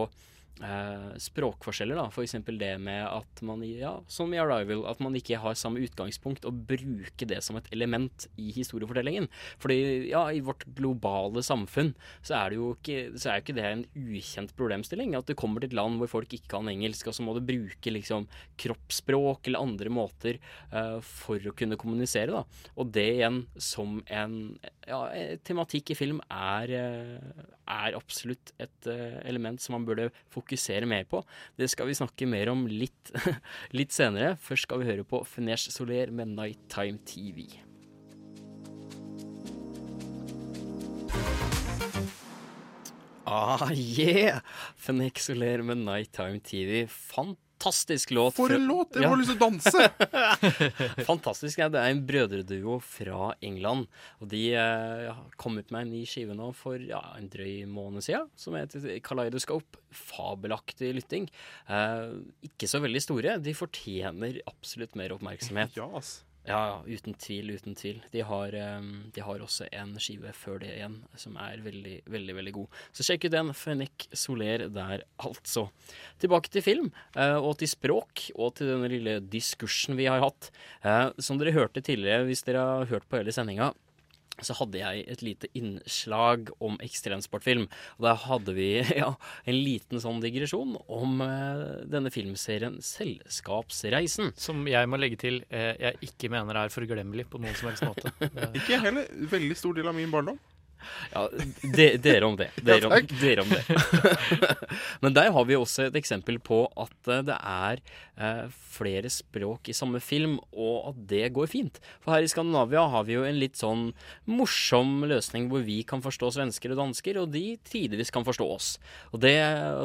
[0.61, 2.05] Eh, språkforskjeller, da.
[2.13, 2.37] F.eks.
[2.47, 6.61] det med at man, ja, som i Arrival, at man ikke har samme utgangspunkt og
[6.69, 9.27] bruke det som et element i historiefortellingen.
[9.63, 13.57] Fordi ja, i vårt globale samfunn så er det jo ikke, så er jo ikke
[13.59, 15.17] det en ukjent problemstilling.
[15.19, 17.43] At du kommer til et land hvor folk ikke kan engelsk, og så må du
[17.49, 18.29] bruke liksom
[18.61, 22.69] kroppsspråk eller andre måter eh, for å kunne kommunisere, da.
[22.77, 24.39] Og det igjen som en
[24.87, 25.03] ja,
[25.43, 31.05] tematikk i film er, eh, er absolutt et eh, element som man burde fokusere mer
[31.09, 31.23] på.
[31.59, 33.13] Det skal vi snakke mer om litt,
[33.79, 34.37] litt senere.
[34.41, 37.47] Først skal vi høre på Fenesh Soler med Nighttime TV.
[43.33, 44.41] Ah, yeah!
[44.77, 46.87] Fenex Soler med Nighttime TV.
[47.63, 48.35] Fantastisk låt.
[48.35, 48.97] For en låt!
[48.99, 49.85] Jeg får lyst til å danse!
[51.11, 51.61] Fantastisk.
[51.63, 51.69] Ja.
[51.73, 53.87] Det er en brødreduo fra England.
[54.19, 57.63] Og de eh, ja, kom ut med en ny skive nå for ja, en drøy
[57.71, 59.79] måned siden, som heter Kaleidoskop.
[59.95, 61.31] Fabelaktig lytting.
[61.71, 62.19] Eh,
[62.51, 63.39] ikke så veldig store.
[63.43, 65.79] De fortjener absolutt mer oppmerksomhet.
[65.79, 66.21] Ja, ass.
[66.43, 68.01] Ja, uten tvil, uten tvil.
[68.11, 72.35] De har, um, de har også en skive før det igjen som er veldig, veldig
[72.35, 72.81] veldig god.
[72.91, 73.53] Så sjekk ut den.
[73.55, 75.69] Fennik Soler der, altså.
[76.23, 80.51] Tilbake til film, uh, og til språk, og til denne lille diskursen vi har hatt.
[80.83, 83.71] Uh, som dere hørte tidligere, hvis dere har hørt på hele sendinga,
[84.47, 87.69] så hadde jeg et lite innslag om ekstremsportfilm.
[87.99, 88.69] Og der hadde vi
[89.03, 89.13] ja,
[89.49, 94.33] en liten sånn digresjon om eh, denne filmserien Selskapsreisen.
[94.39, 97.87] Som jeg må legge til eh, jeg ikke mener er forglemmelig på noen som helst
[97.87, 98.15] måte.
[98.59, 99.09] Ikke heller.
[99.33, 100.41] Veldig stor del av min barndom.
[101.13, 101.27] Ja,
[101.63, 102.51] de, dere om det.
[102.63, 103.63] Dere om, dere om det.
[105.05, 107.83] Men der har vi også et eksempel på at eh, det er
[108.17, 111.81] eh, flere språk i samme film, og at det går fint.
[112.05, 113.91] For her i Skandinavia har vi jo en litt sånn
[114.31, 118.75] morsom løsning hvor vi kan forstå svensker og dansker, og de tidvis kan forstå oss.
[119.13, 119.37] Og det,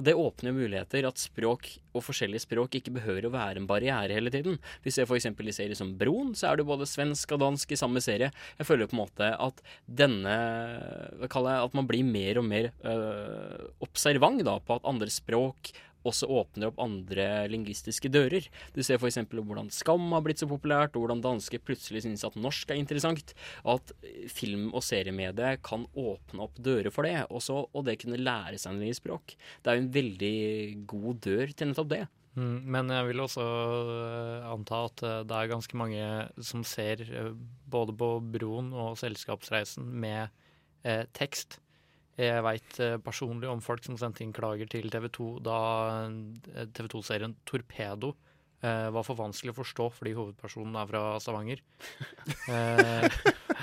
[0.08, 4.32] det åpner muligheter at språk og forskjellige språk ikke behøver å være en barriere hele
[4.34, 4.60] tiden.
[4.86, 5.30] Vi ser f.eks.
[5.30, 8.32] i serier som Broen, så er det både svensk og dansk i samme serie.
[8.60, 10.38] Jeg føler på en måte at denne
[11.18, 15.10] hva kaller jeg, At man blir mer og mer øh, observant da, på at andre
[15.12, 15.74] språk
[16.08, 18.48] også åpner opp andre lingvistiske dører.
[18.76, 19.20] Du ser f.eks.
[19.30, 23.34] hvordan Skam har blitt så populært, og hvordan danske plutselig synes at norsk er interessant.
[23.68, 23.94] At
[24.32, 28.78] film- og seriemediet kan åpne opp dører for det, også, og det kunne lære seg
[28.80, 29.36] nye språk.
[29.62, 30.38] Det er jo en veldig
[30.90, 32.04] god dør til nettopp det.
[32.38, 36.10] Mm, men jeg vil også uh, anta at uh, det er ganske mange
[36.46, 37.02] som ser
[37.66, 40.30] både på Broen og Selskapsreisen med
[41.18, 41.58] tekst.
[42.18, 45.58] Jeg veit personlig om folk som sendte inn klager til TV 2 da
[46.74, 48.16] TV 2-serien Torpedo
[48.58, 51.62] var for vanskelig å forstå fordi hovedpersonen er fra Stavanger.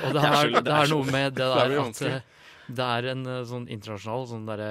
[0.04, 2.04] og det er, det er noe med det der at
[2.64, 4.68] det er en sånn internasjonal sånn derre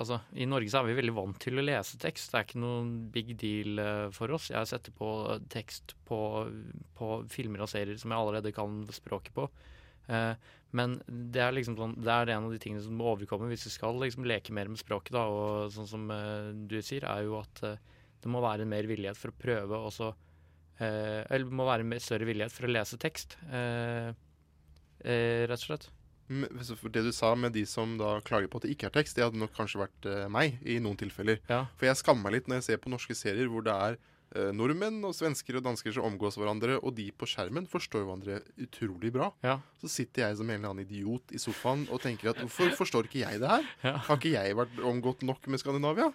[0.00, 2.30] Altså, i Norge så er vi veldig vant til å lese tekst.
[2.30, 3.82] Det er ikke noen big deal
[4.16, 4.48] for oss.
[4.54, 5.10] Jeg setter på
[5.52, 6.20] tekst på,
[6.96, 9.50] på filmer og serier som jeg allerede kan språket på.
[10.76, 13.66] Men det er liksom sånn, det er en av de tingene som må overkomme hvis
[13.66, 15.16] vi skal liksom leke mer med språket.
[15.16, 16.04] da, Og sånn som
[16.70, 20.12] du sier, er jo at det må være en mer villighet for å prøve også
[20.78, 25.90] Eller det må være en større villighet for å lese tekst, rett og slett.
[26.30, 29.26] Det du sa med de som da klager på at det ikke er tekst, det
[29.26, 31.40] hadde nok kanskje vært uh, meg i noen tilfeller.
[31.50, 31.64] Ja.
[31.74, 34.19] For jeg skammer meg litt når jeg ser på norske serier hvor det er uh,
[34.54, 39.10] nordmenn og svensker og dansker som omgås hverandre, og de på skjermen forstår hverandre utrolig
[39.14, 39.30] bra.
[39.42, 39.56] Ja.
[39.82, 43.08] Så sitter jeg som en eller annen idiot i sofaen og tenker at hvorfor forstår
[43.08, 43.66] ikke jeg det her?
[43.82, 43.96] Ja.
[44.06, 46.12] Har ikke jeg vært omgått nok med Skandinavia?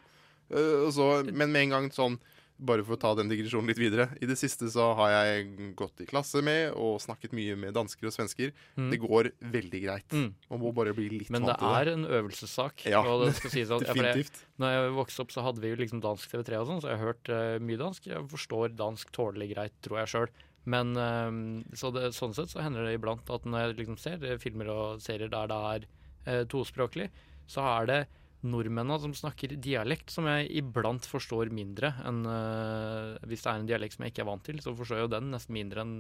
[0.48, 2.20] Uh, så, men med en gang sånn
[2.56, 4.08] bare for å ta den digresjonen litt videre.
[4.24, 8.08] I det siste så har jeg gått i klasse med og snakket mye med dansker
[8.08, 8.54] og svensker.
[8.80, 8.90] Mm.
[8.94, 10.16] Det går veldig greit.
[10.16, 10.30] Mm.
[10.54, 12.86] Man må bare bli litt Men det er en øvelsessak.
[12.92, 14.40] Ja, det sies at, definitivt.
[14.40, 16.92] Jeg, når jeg vokste opp, så hadde vi jo liksom dansk TV3 og sånn, så
[16.92, 18.10] jeg har hørt uh, mye dansk.
[18.14, 20.36] Jeg forstår dansk tålelig greit, tror jeg sjøl.
[20.72, 21.32] Men uh,
[21.78, 25.04] så det, sånn sett så hender det iblant at når jeg liksom ser filmer og
[25.04, 27.12] serier der det er uh, tospråklig,
[27.52, 28.04] så er det
[28.46, 33.70] nordmennene som snakker dialekt, som jeg iblant forstår mindre enn uh, Hvis det er en
[33.70, 35.96] dialekt som jeg ikke er vant til, så forstår jeg jo den nesten mindre enn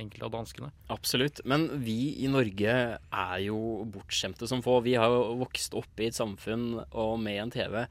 [0.00, 0.70] enkelte av danskene.
[0.94, 1.42] Absolutt.
[1.48, 3.58] Men vi i Norge er jo
[3.94, 4.78] bortskjemte som få.
[4.86, 7.84] Vi har jo vokst opp i et samfunn og med en TV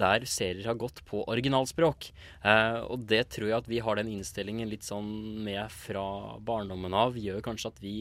[0.00, 2.10] der serier har gått på originalspråk.
[2.44, 5.10] Uh, og det tror jeg at vi har den innstillingen litt sånn
[5.44, 7.94] med fra barndommen av, gjør kanskje at vi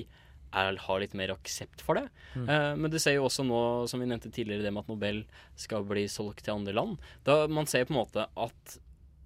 [0.52, 2.08] er, har litt mer aksept for det.
[2.36, 2.46] Mm.
[2.50, 5.24] Uh, men du ser jo også nå, som vi nevnte tidligere, det med at Nobel
[5.60, 7.00] skal bli solgt til andre land.
[7.28, 8.80] Da Man ser på en måte at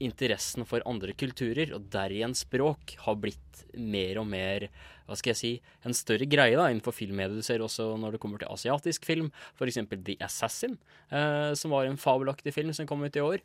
[0.03, 4.67] interessen for andre kulturer, og derigjen språk, har blitt mer og mer
[5.03, 5.51] hva skal jeg si,
[5.83, 7.41] en større greie da, innenfor filmmediet.
[7.41, 9.81] Du ser også når det kommer til asiatisk film, f.eks.
[9.93, 10.77] The Assassin,
[11.11, 13.43] uh, som var en fabelaktig film som kom ut i år.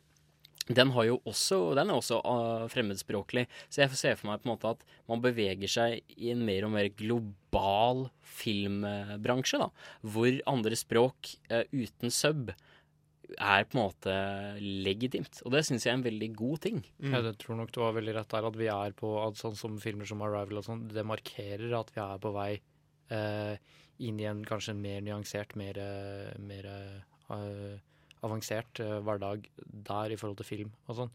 [0.69, 4.49] Den, har jo også, den er også uh, fremmedspråklig, så jeg ser for meg på
[4.49, 8.07] en måte at man beveger seg i en mer og mer global
[8.39, 9.69] filmbransje, da,
[10.05, 12.53] hvor andre språk uh, uten sub
[13.37, 14.13] er på en måte
[14.59, 15.41] legitimt.
[15.45, 16.79] Og det syns jeg er en veldig god ting.
[17.13, 19.77] Jeg tror nok du har veldig rett der, at vi er på at sånn som
[19.81, 22.51] filmer som Arrival og sånn, det markerer at vi er på vei
[23.13, 23.53] eh,
[24.05, 27.77] inn i en kanskje mer nyansert, mer, eh, mer eh,
[28.25, 29.49] avansert eh, hverdag
[29.89, 31.11] der i forhold til film og sånn.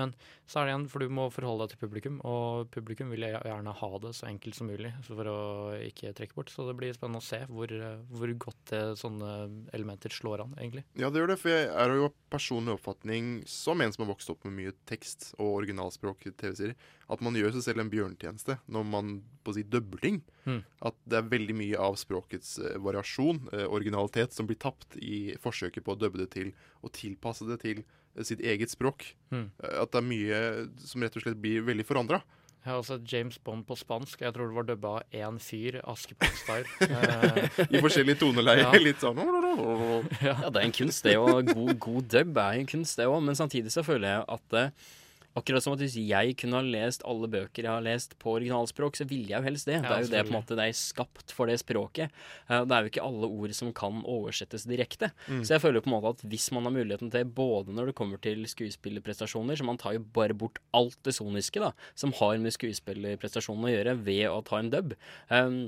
[0.00, 0.14] Men
[0.46, 3.76] så er det igjen, for du må forholde deg til publikum, og publikum vil gjerne
[3.78, 5.38] ha det så enkelt som mulig så for å
[5.78, 6.52] ikke trekke bort.
[6.52, 7.74] Så det blir spennende å se hvor,
[8.14, 9.30] hvor godt det, sånne
[9.76, 10.84] elementer slår an, egentlig.
[10.98, 14.32] Ja, det gjør det, for jeg er jo personlig oppfatning, som en som har vokst
[14.34, 16.76] opp med mye tekst og originalspråk i TV-serier,
[17.12, 20.22] at man gjør seg selv en bjørntjeneste når man på å si dubber ting.
[20.48, 20.62] Mm.
[20.88, 25.34] At det er veldig mye av språkets eh, variasjon, eh, originalitet, som blir tapt i
[25.42, 27.84] forsøket på å dubbe det til og tilpasse det til
[28.22, 29.08] sitt eget språk.
[29.34, 29.48] Mm.
[29.58, 30.40] At det er mye
[30.86, 32.22] som rett og slett blir veldig forandra.
[32.64, 34.22] Jeg har også sett James Bond på spansk.
[34.24, 36.64] Jeg tror det var dubba av én fyr, Askepott-style.
[36.94, 38.62] Eh, I forskjellig toneleie.
[38.64, 38.70] ja.
[38.80, 39.18] Litt sånn
[40.24, 41.50] Ja, det er en kunst, det òg.
[41.52, 43.18] God, god dub er en kunst, det òg.
[43.26, 44.88] Men samtidig så føler jeg at eh,
[45.34, 48.94] Akkurat som at hvis jeg kunne ha lest alle bøker jeg har lest på originalspråk,
[48.94, 49.80] så ville jeg jo helst det.
[49.82, 52.14] Det er jo det på en måte det er skapt for det språket.
[52.48, 55.10] Eh, Det er jo ikke alle ord som kan oversettes direkte.
[55.26, 55.42] Mm.
[55.42, 57.96] Så jeg føler på en måte at hvis man har muligheten til, både når det
[57.98, 62.38] kommer til skuespillerprestasjoner, så man tar jo bare bort alt det soniske da, som har
[62.38, 64.94] med skuespillerprestasjonene å gjøre, ved å ta en dub.
[65.30, 65.64] Um,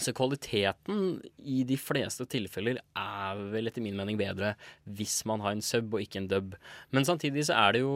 [0.00, 5.54] så kvaliteten i de fleste tilfeller er vel etter min mening bedre hvis man har
[5.54, 6.56] en sub og ikke en dub.
[6.94, 7.94] Men samtidig så er det jo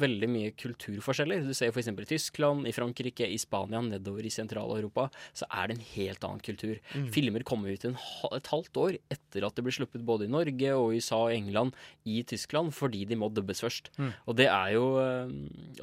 [0.00, 1.46] veldig mye kulturforskjeller.
[1.46, 1.88] Du ser f.eks.
[1.88, 6.44] i Tyskland, i Frankrike, i Spania, nedover i Sentral-Europa, så er det en helt annen
[6.44, 6.76] kultur.
[6.92, 7.08] Mm.
[7.14, 7.96] Filmer kommer ut en,
[8.36, 11.34] et halvt år etter at det blir sluppet både i Norge og i USA og
[11.34, 13.90] England i Tyskland, fordi de må dubbes først.
[13.96, 14.12] Mm.
[14.26, 15.32] Og det er jo eh,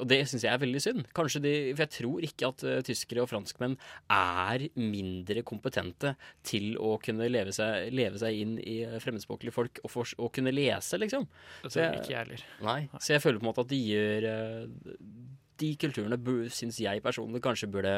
[0.00, 1.04] Og det syns jeg er veldig synd.
[1.16, 3.76] Kanskje de For jeg tror ikke at eh, tyskere og franskmenn
[4.12, 6.14] er mindre kompetente
[6.46, 10.32] til å kunne leve seg, leve seg inn i eh, fremmedspråklige folk og, for, og
[10.34, 11.26] kunne lese, liksom.
[11.66, 12.44] Så jeg, ikke jeg heller.
[12.66, 12.80] Nei.
[12.98, 14.92] Så jeg føler på en måte at de gjør eh,
[15.60, 16.18] de kulturene
[16.52, 17.92] syns jeg personlig kanskje burde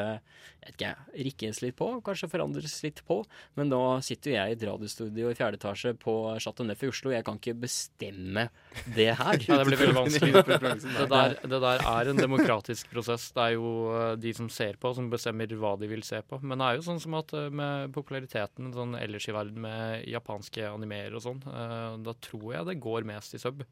[0.69, 3.21] ikke, rikkes litt på, kanskje forandres litt på.
[3.57, 6.91] Men nå sitter jo jeg i et radiostudio i fjerde etasje på Chateau Neuf i
[6.91, 7.13] Oslo.
[7.15, 8.47] Jeg kan ikke bestemme
[8.95, 9.39] det her.
[9.47, 10.33] Ja, det blir veldig vanskelig.
[10.97, 13.29] Det der, det der er en demokratisk prosess.
[13.35, 16.39] Det er jo eh, de som ser på, som bestemmer hva de vil se på.
[16.43, 20.07] Men det er jo sånn som at eh, med populariteten sånn ellers i verden med
[20.09, 23.63] japanske animerer og sånn, eh, da tror jeg det går mest i sub.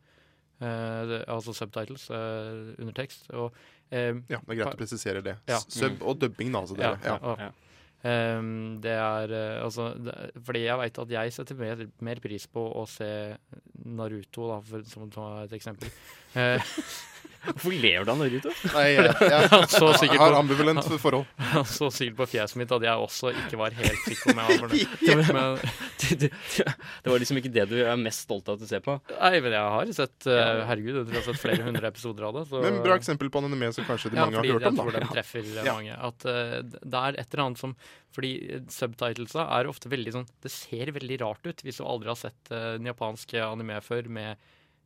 [0.63, 3.29] Eh, det, altså subtitles, uh, undertekst.
[3.35, 3.53] Og,
[3.91, 5.37] eh, Ja, det er greit å presisere det.
[5.51, 5.59] Ja.
[5.59, 6.63] Sub og dubbing, da.
[6.63, 7.51] Altså, det, Ja, ja.
[8.05, 10.13] Ehm, det er eh, altså det,
[10.45, 13.07] Fordi jeg veit at jeg setter mer, mer pris på å se
[13.85, 15.09] Naruto, da, for, som
[15.41, 15.89] et eksempel.
[17.49, 18.53] Hvorfor ler du av Naruto?
[18.75, 21.25] Nei, jeg, jeg, Han så jeg har på- ambivalent forhold.
[21.55, 24.43] Han så sikkert på fjeset mitt at jeg også ikke var helt sikker på om
[24.45, 24.77] jeg var.
[25.05, 26.29] Ja, det, det,
[27.05, 28.97] det var liksom ikke det du er mest stolt av å se på?
[29.15, 32.27] nei, men jeg har sett eh, Herregud, jeg tror jeg har sett flere hundre episoder
[32.27, 32.43] av det.
[32.49, 34.75] Så, Men bra eksempel på anonyme anime som kanskje de ja, mange har hørt om.
[34.75, 35.73] Jeg tror de treffer eh, Ja.
[35.77, 35.95] mange.
[36.09, 37.75] At uh, det er et eller annet som
[38.15, 38.31] Fordi
[38.71, 42.51] subtitlesa er ofte veldig sånn Det ser veldig rart ut hvis du aldri har sett
[42.53, 44.37] uh, en japansk anime før med,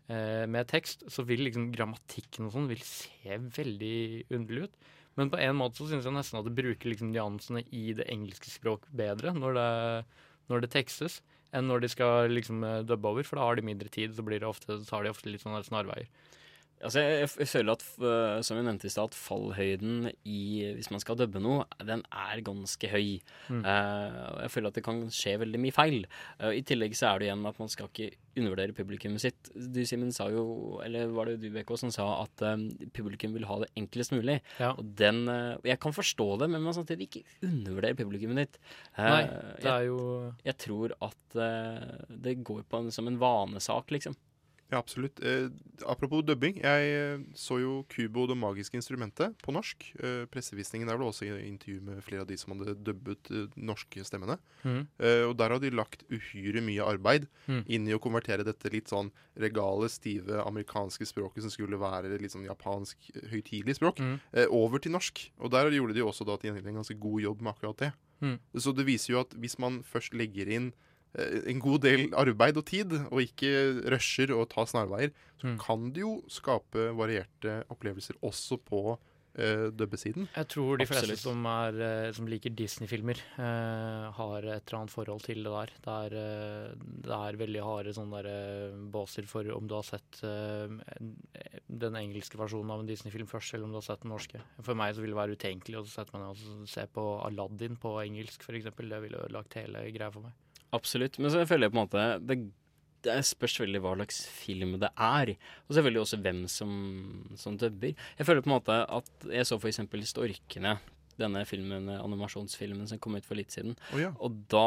[0.10, 1.04] med tekst.
[1.12, 4.00] Så vil liksom grammatikken og sånn vil se veldig
[4.34, 4.80] underlig ut.
[5.20, 8.08] Men på en måte så syns jeg nesten at det bruker liksom nyansene i det
[8.12, 9.70] engelske språk bedre når det,
[10.52, 11.20] når det tekstes,
[11.52, 13.28] enn når de skal liksom eh, dubbe over.
[13.28, 15.64] For da har de mindre tid, så blir det ofte, tar de ofte litt sånne
[15.68, 16.08] snarveier.
[16.82, 20.40] Altså, jeg, jeg føler at, øh, som vi nevnte i stad, fallhøyden i
[20.78, 23.18] Hvis man skal dubbe noe, den er ganske høy.
[23.50, 23.64] Mm.
[23.66, 26.06] Uh, jeg føler at det kan skje veldig mye feil.
[26.40, 29.50] Uh, I tillegg så er det igjen at man skal ikke undervurdere publikummet sitt.
[29.52, 30.46] Du, Simen, sa jo,
[30.86, 32.62] eller var det du, BK, som sa at eh,
[32.96, 34.38] publikum vil ha det enklest mulig.
[34.62, 34.70] Ja.
[34.80, 38.60] Og den uh, Jeg kan forstå det, men man samtidig ikke undervurdere publikummet ditt.
[38.96, 39.22] Eh, Nei,
[39.60, 44.16] det er jo- Jeg tror at eh, det går på en, som en vanesak, liksom.
[44.70, 45.18] Ja, absolutt.
[45.26, 45.50] Eh,
[45.90, 46.60] apropos dubbing.
[46.62, 49.88] Jeg eh, så jo Kubo det magiske instrumentet på norsk.
[49.98, 53.48] Eh, pressevisningen er vel også i intervju med flere av de som hadde dubbet eh,
[53.58, 54.38] norske stemmene.
[54.62, 54.84] Mm.
[55.02, 57.64] Eh, og der har de lagt uhyre mye arbeid mm.
[57.66, 59.10] inn i å konvertere dette litt sånn
[59.42, 64.20] regale, stive amerikanske språket som skulle være litt sånn japansk eh, høytidelig språk, mm.
[64.36, 65.24] eh, over til norsk.
[65.42, 67.92] Og der gjorde de også da til gjengjeld en ganske god jobb med akkurat det.
[68.20, 68.38] Mhm.
[68.60, 70.74] Så det viser jo at hvis man først legger inn
[71.18, 73.54] en god del arbeid og tid, og ikke
[73.90, 75.60] rusher og tar snarveier, så Mm.
[75.60, 79.00] kan det jo skape varierte opplevelser også på
[79.40, 80.28] uh, dubbesiden.
[80.36, 84.92] Jeg tror de fleste som, er, eh, som liker Disney-filmer, uh, har et eller annet
[84.92, 85.72] forhold til det der.
[85.86, 86.74] Det er, uh,
[87.08, 90.68] det er veldig harde sånne der, baser for om du har sett uh,
[91.70, 94.42] den engelske versjonen av en Disney-film først, eller om du har sett den norske.
[94.60, 97.80] For meg så vil det være utenkelig å sette meg ned og se på Aladdin
[97.80, 98.70] på engelsk, f.eks.
[98.76, 100.36] Det ville ødelagt hele greia for meg.
[100.76, 101.18] Absolutt.
[101.20, 102.38] Men så føler jeg på en måte det,
[103.06, 105.34] det spørs veldig hva slags film det er.
[105.68, 106.72] Og selvfølgelig også hvem som,
[107.40, 107.96] som dubber.
[108.20, 110.78] Jeg føler på en måte at jeg så for eksempel Storkene.
[111.20, 113.76] Denne filmen, animasjonsfilmen som kom ut for litt siden.
[113.94, 114.12] Oh, ja.
[114.18, 114.66] og, da,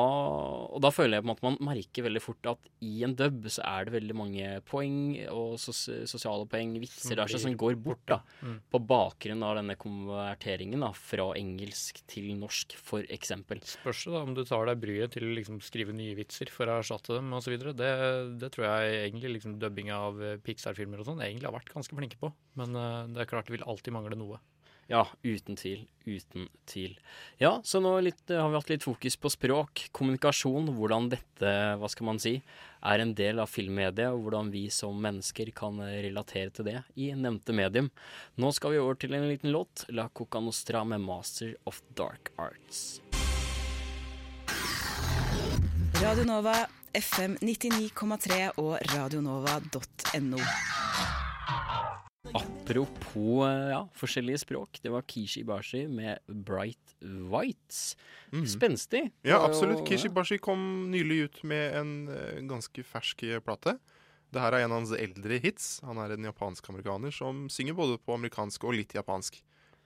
[0.72, 3.46] og da føler jeg på en måte man merker veldig fort at i en dub
[3.52, 4.98] så er det veldig mange poeng
[5.32, 8.04] og sos sosiale poeng, vitser der, som går bort.
[8.08, 8.56] da Mm.
[8.72, 13.60] På bakgrunn av denne konverteringen da fra engelsk til norsk, for eksempel.
[13.66, 16.70] Spørs det da om du tar deg bryet til å liksom skrive nye vitser for
[16.70, 17.54] å erstatte dem osv.
[17.78, 17.92] Det,
[18.42, 21.98] det tror jeg egentlig liksom dubbing av eh, Pixar-filmer og sånn egentlig har vært ganske
[21.98, 22.32] flinke på.
[22.58, 24.40] Men uh, det er klart det vil alltid mangle noe.
[24.92, 25.86] Ja, uten tvil.
[26.04, 26.98] Uten tvil.
[27.40, 31.52] Ja, så nå litt, eh, har vi hatt litt fokus på språk, kommunikasjon, hvordan dette,
[31.80, 32.42] hva skal man si,
[32.84, 37.08] er en del av filmmediet, og hvordan vi som mennesker kan relatere til det i
[37.16, 37.88] nevnte medium.
[38.36, 42.28] Nå skal vi over til en liten låt, La Coca Nostra med Master of Dark
[42.36, 43.00] Arts.
[46.02, 50.81] Radio Nova, FM 99,3 og radionova.no.
[52.32, 57.96] Apropos eh, ja, forskjellige språk, det var Kishi Bashi med Bright Whites.
[58.48, 59.10] Spenstig.
[59.22, 59.84] Ja, absolutt.
[59.88, 63.76] Kishi Bashi kom nylig ut med en eh, ganske fersk eh, plate.
[64.32, 65.74] Det her er en av hans eldre hits.
[65.84, 69.36] Han er en japansk-amerikaner som synger både på amerikansk og litt japansk.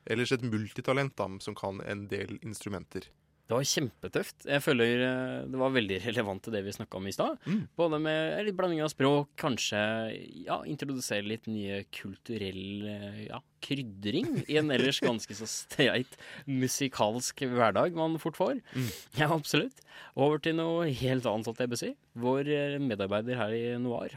[0.06, 3.08] Ellers et multitalent da, som kan en del instrumenter.
[3.46, 4.46] Det var kjempetøft.
[4.50, 7.36] Jeg føler eh, det var veldig relevant til det vi snakka om i stad.
[7.78, 9.78] Både med litt blanding av språk, kanskje
[10.48, 17.42] ja, introdusere litt nye kulturell eh, ja, krydring i en ellers ganske så streit musikalsk
[17.50, 18.62] hverdag man fort får.
[19.16, 19.82] Ja, absolutt.
[20.16, 21.90] Over til noe helt annet, holdt jeg på å si.
[22.20, 24.12] Vår eh, medarbeider her i Noir,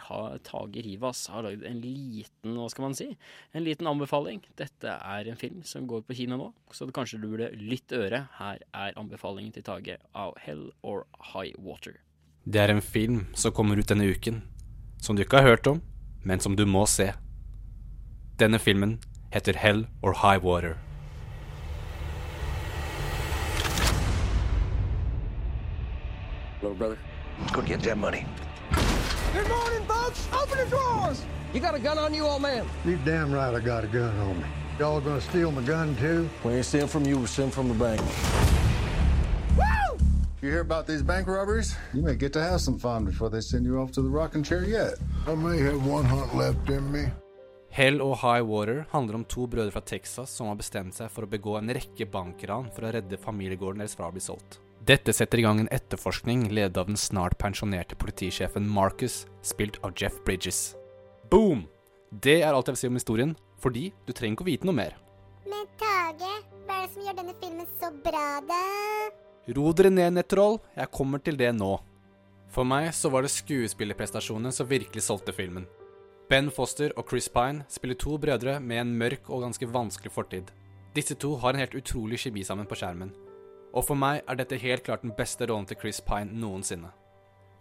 [0.48, 3.10] Tage Rivas, har lagd en liten, hva skal man si,
[3.56, 4.42] en liten anbefaling.
[4.60, 8.26] Dette er en film som går på kino nå, så kanskje du burde lytte øre.
[8.40, 12.00] Her er anbefalingen til Tage av Hell or High Water.
[12.48, 14.42] Det er en film som kommer ut denne uken,
[15.04, 15.84] som du ikke har hørt om,
[16.24, 17.12] men som du må se.
[18.40, 18.98] Denne filmen
[19.32, 20.78] heter Hell or High Water.
[26.62, 26.98] Little brother,
[27.54, 28.26] go get that money.
[29.34, 30.28] Good morning, folks.
[30.34, 31.24] Open the drawers.
[31.54, 32.66] You got a gun on you, old man?
[32.86, 34.46] You damn right I got a gun on me.
[34.78, 36.30] Y'all gonna steal my gun too?
[36.44, 38.02] We ain't stealing from you, we're stealing from the bank.
[39.58, 39.98] Woo!
[40.42, 41.76] You hear about these bank robberies?
[41.94, 44.44] You may get to have some fun before they send you off to the rocking
[44.44, 44.94] chair yet.
[45.28, 47.06] I may have one hunt left in me.
[47.70, 51.26] Hell og High Water handler om to brødre fra Texas som har bestemt seg for
[51.26, 54.58] å begå en rekke bankran for å redde familiegården deres fra å bli solgt.
[54.90, 59.94] Dette setter i gang en etterforskning ledet av den snart pensjonerte politisjefen Marcus, spilt av
[59.94, 60.74] Jeff Bridges.
[61.30, 61.68] Boom!
[62.10, 64.80] Det er alt jeg vil si om historien, fordi du trenger ikke å vite noe
[64.80, 64.96] mer.
[65.46, 66.32] Men Tage,
[66.66, 68.64] hva er det som gjør denne filmen så bra, da?
[69.54, 70.58] Ro dere ned, nettroll.
[70.74, 71.76] Jeg kommer til det nå.
[72.50, 75.70] For meg så var det skuespillerprestasjonene som virkelig solgte filmen.
[76.30, 80.52] Ben Foster og Chris Pine spiller to brødre med en mørk og ganske vanskelig fortid.
[80.94, 83.10] Disse to har en helt utrolig kjemi sammen på skjermen.
[83.74, 86.92] Og for meg er dette helt klart den beste rollen til Chris Pine noensinne.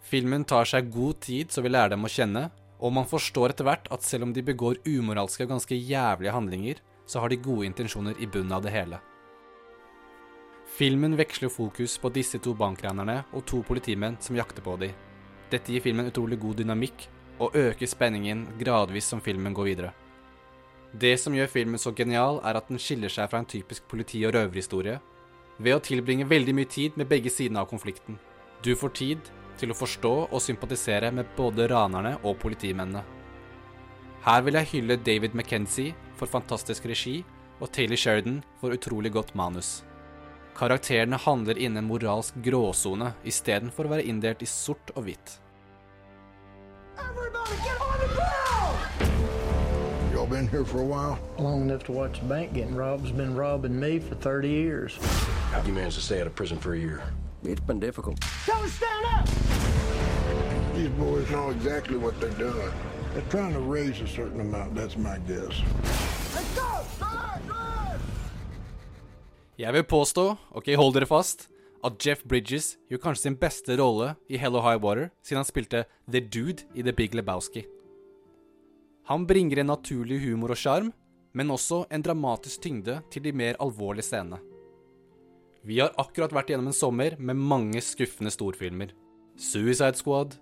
[0.04, 3.70] Filmen tar seg god tid så vi lærer dem å kjenne, og man forstår etter
[3.70, 7.72] hvert at selv om de begår umoralske og ganske jævlige handlinger, så har de gode
[7.72, 9.00] intensjoner i bunnen av det hele.
[10.76, 14.92] Filmen veksler fokus på disse to bankranerne og to politimenn som jakter på dem.
[15.48, 17.08] Dette gir filmen utrolig god dynamikk,
[17.38, 19.92] og øker spenningen gradvis som filmen går videre.
[20.92, 24.24] Det som gjør filmen så genial, er at den skiller seg fra en typisk politi-
[24.26, 24.98] og røverhistorie
[25.58, 28.18] ved å tilbringe veldig mye tid med begge sidene av konflikten.
[28.62, 33.02] Du får tid til å forstå og sympatisere med både ranerne og politimennene.
[34.24, 37.20] Her vil jeg hylle David McKenzie for fantastisk regi
[37.60, 39.82] og Taylor Sheridan for utrolig godt manus.
[40.58, 45.36] Karakterene handler innen en moralsk gråsone istedenfor å være inndelt i sort og hvitt.
[50.28, 51.18] Been here for a while?
[51.38, 54.96] Long enough to watch the bank getting robbed has been robbing me for 30 years.
[55.52, 57.02] How'd you manage to stay out of prison for a year?
[57.42, 58.20] It's been difficult.
[58.44, 59.28] Tell them stand up!
[60.74, 62.72] These boys know exactly what they're doing.
[63.14, 65.62] They're trying to raise a certain amount, that's my guess.
[66.34, 66.84] Let's go!
[66.98, 68.00] Drive, drive!
[69.58, 71.48] Jeg vil påstå, ok, hold dere fast,
[71.84, 75.84] at Jeff Bridges gjør kanskje sin beste rolle i Hello High Water siden han spilte
[76.10, 77.64] The Dude i The Big Lebowski.
[79.08, 80.90] Han bringer en naturlig humor og sjarm,
[81.32, 84.40] men også en dramatisk tyngde til de mer alvorlige scenene.
[85.64, 88.92] Vi har akkurat vært gjennom en sommer med mange skuffende storfilmer.
[89.38, 90.36] Suicide Squad,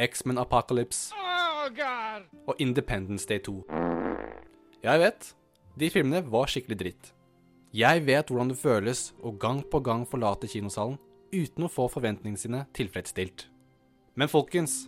[0.00, 1.12] X-Men Apocalypse
[2.46, 3.58] og Independence Day 2.
[4.84, 5.28] Jeg vet,
[5.76, 7.12] de filmene var skikkelig dritt.
[7.74, 10.96] Jeg vet hvordan det føles å gang på gang forlate kinosalen
[11.34, 13.48] uten å få forventningene sine tilfredsstilt.
[14.14, 14.84] Men folkens,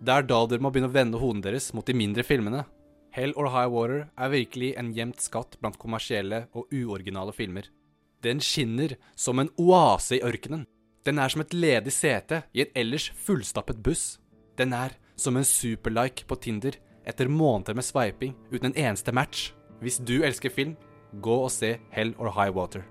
[0.00, 2.64] det er da dere må begynne å vende hodene deres mot de mindre filmene.
[3.12, 7.66] Hell or High Water er virkelig en gjemt skatt blant kommersielle og uoriginale filmer.
[8.24, 10.66] Den skinner som en oase i ørkenen.
[11.04, 14.18] Den er som et ledig sete i en ellers fullstappet buss.
[14.56, 16.76] Den er som en superlike på Tinder
[17.08, 19.50] etter måneder med sveiping uten en eneste match.
[19.80, 20.76] Hvis du elsker film,
[21.20, 22.84] gå og se Hell or High Water.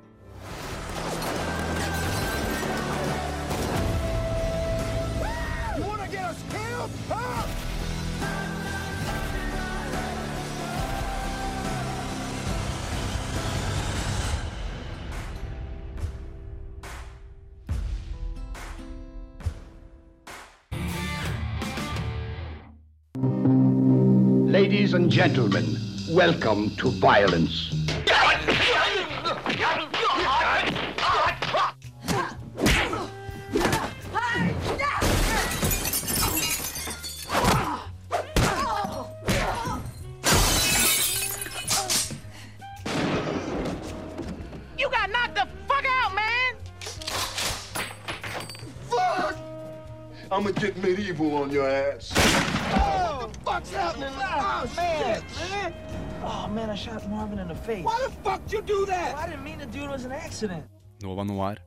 [24.89, 25.77] Ladies and gentlemen,
[26.09, 27.71] welcome to violence.
[44.75, 46.55] You got knocked the fuck out, man!
[48.89, 49.37] Fuck!
[50.31, 52.18] I'm gonna get medieval on your ass.
[53.59, 54.13] Oh, fuck's happening?
[54.15, 55.73] Oh, man, man!
[56.23, 57.83] Oh man, I shot Marvin in the face.
[57.83, 59.15] Why the fuck you do that?
[59.15, 59.85] I didn't mean to do it.
[59.85, 60.63] It was an accident.
[61.01, 61.57] Nova Noir.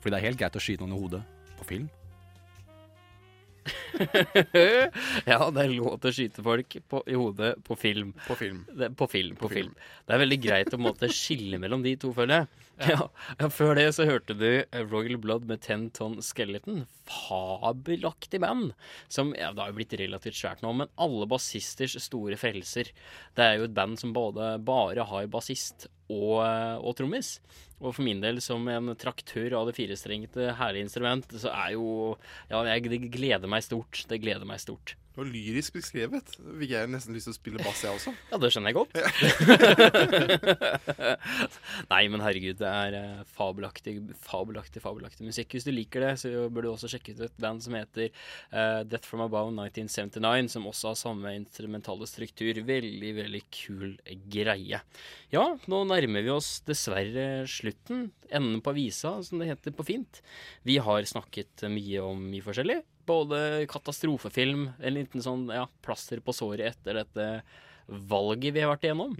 [0.00, 1.20] Fordi det er helt greit å skyte noen i hodet
[1.58, 1.90] på film.
[5.30, 8.14] ja, det er lov til å skyte folk på, i hodet på film.
[8.26, 8.64] På film.
[8.72, 9.74] Det, på film, på film.
[10.06, 12.66] Det er veldig greit å på måte skille mellom de to, føler jeg.
[12.88, 13.10] Ja.
[13.36, 16.86] ja, Før det så hørte du eh, Royal Blood med Ten Ton Skeleton.
[17.04, 18.72] Fabelaktig band.
[19.12, 22.88] Som ja, det har jo blitt relativt svært nå, men alle bassisters store frelser.
[23.36, 27.36] Det er jo et band som både bare har bassist og, eh, og trommis.
[27.80, 31.86] Og for min del, som en traktør av det firestrengte herlige instrument, så er jo
[32.50, 34.04] Ja, jeg, det gleder meg stort.
[34.10, 34.96] Det gleder meg stort.
[35.16, 36.28] Var lyrisk beskrevet.
[36.38, 38.12] Fikk jeg nesten lyst til å spille bass, jeg også.
[38.30, 38.94] Ja, det skjønner jeg godt.
[41.92, 45.56] Nei, men herregud, det er eh, fabelaktig, fabelaktig, fabelaktig musikk.
[45.56, 48.06] Hvis du liker det, så bør du også sjekke ut et band som heter
[48.54, 52.54] uh, Death From Above 1979, som også har samme instrumentale struktur.
[52.70, 53.98] Veldig, veldig kul
[54.30, 54.78] greie.
[55.34, 58.12] Ja, nå nærmer vi oss dessverre slutten.
[58.30, 60.22] Enden på avisa, som det heter på fint.
[60.62, 62.78] Vi har snakket mye om mye forskjellig.
[63.10, 67.28] Både katastrofefilm, en liten sånn ja, plaster på såret etter dette
[67.90, 69.16] valget vi har vært igjennom.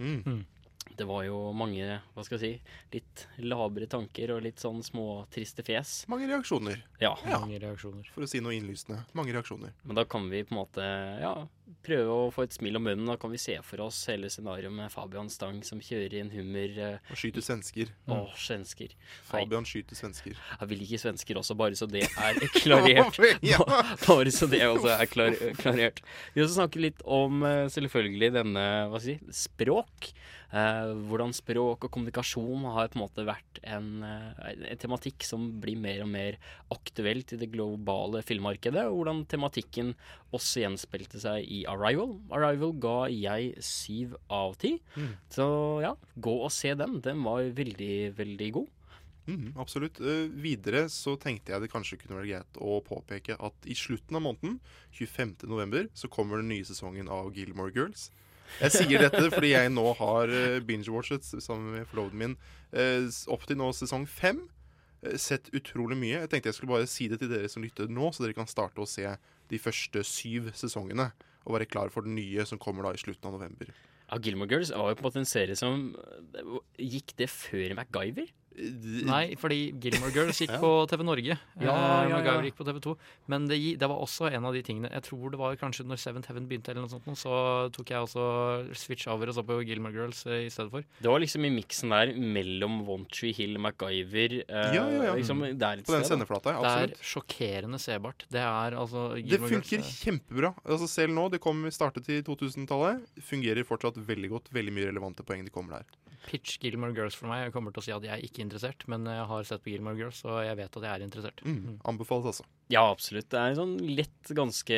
[0.97, 5.23] Det var jo mange, hva skal jeg si, litt labre tanker og litt sånn små
[5.33, 6.01] triste fjes.
[6.11, 6.81] Mange reaksjoner.
[7.01, 7.13] Ja.
[7.25, 8.09] Mange reaksjoner.
[8.15, 9.01] For å si noe innlysende.
[9.17, 9.73] Mange reaksjoner.
[9.87, 10.87] Men da kan vi på en måte
[11.21, 11.33] ja,
[11.85, 13.07] prøve å få et smil om munnen.
[13.09, 16.31] Da kan vi se for oss hele scenarioet med Fabian Stang som kjører i en
[16.33, 16.73] hummer.
[16.77, 17.93] eh, Og skyter svensker.
[18.11, 18.95] Å, svensker.
[19.29, 20.35] Fabian skyter svensker.
[20.59, 23.21] Jeg vil ikke svensker også, bare så det er klarert.
[24.07, 26.01] Bare så det også er klar, klarert.
[26.33, 30.11] Vi vil også snakke litt om eh, selvfølgelig denne, hva skal jeg si, språk.
[30.51, 35.45] Eh, hvordan språk og kommunikasjon har på en måte vært en, eh, en tematikk som
[35.63, 36.35] blir mer og mer
[36.75, 38.83] aktuelt i det globale filmmarkedet.
[38.89, 39.93] Og hvordan tematikken
[40.35, 42.17] også gjenspeilte seg i Arrival.
[42.33, 44.75] Arrival ga jeg syv av ti.
[44.95, 45.15] Mm.
[45.31, 45.47] Så
[45.83, 46.99] ja, gå og se den.
[47.05, 48.69] Den var veldig, veldig god.
[49.29, 49.99] Mm, absolutt.
[50.01, 54.17] Uh, videre så tenkte jeg det kanskje kunne være greit å påpeke at i slutten
[54.17, 54.57] av måneden,
[54.97, 55.35] 25.
[55.51, 58.09] november, så kommer den nye sesongen av Gilmore Girls.
[58.59, 62.33] Jeg sier dette fordi jeg nå har eh, binge-watchet sammen med forloveden min
[62.75, 64.43] uh, opp til nå sesong fem.
[65.17, 66.19] Sett utrolig mye.
[66.19, 68.49] Jeg tenkte jeg skulle bare si det til dere som lytter nå, så dere kan
[68.49, 69.07] starte å se
[69.51, 71.09] de første syv sesongene.
[71.45, 73.71] Og være klar for den nye som kommer da i slutten av november.
[74.11, 75.91] Ja, Gilmore Girls var jo på en måte en serie som
[76.77, 78.31] Gikk det før MacGyver?
[78.51, 80.59] Nei, fordi Gilmore Girls gikk Ja.
[80.59, 81.37] på TV Norge.
[81.61, 82.17] Ja, ja, ja.
[82.17, 82.93] MacGyver gikk på TV 2.
[83.31, 86.01] Men det, det var også en av de tingene Jeg tror det var kanskje når
[86.01, 87.33] Seventh Heaven begynte, eller noe sånt, så
[87.71, 88.25] tok jeg også
[88.77, 90.83] switch over og så på Gilmore Girls eh, i stedet for.
[90.99, 95.15] Det var liksom i miksen der mellom One Tree Hill, MacGyver eh, Ja, ja, ja.
[95.17, 96.97] Liksom, der et På den sendeflata, Absolutt.
[96.97, 98.27] Det er sjokkerende sebart.
[98.31, 100.53] Det er altså Det funker Girls, eh, kjempebra.
[100.67, 104.51] Altså Selv nå, det kom startet i 2000-tallet, fungerer fortsatt veldig godt.
[104.53, 105.97] Veldig mye relevante poeng de kommer der.
[106.27, 107.47] Pitch Gilmore Girls for meg.
[107.47, 109.71] Jeg kommer til å si at jeg er ikke interessert, men jeg har sett på
[109.71, 111.43] Gilmore Girls, og jeg vet at jeg er interessert.
[111.45, 111.77] Mm.
[111.87, 112.45] Anbefales altså.
[112.71, 113.29] Ja, absolutt.
[113.31, 114.77] Det er en sånn lett, ganske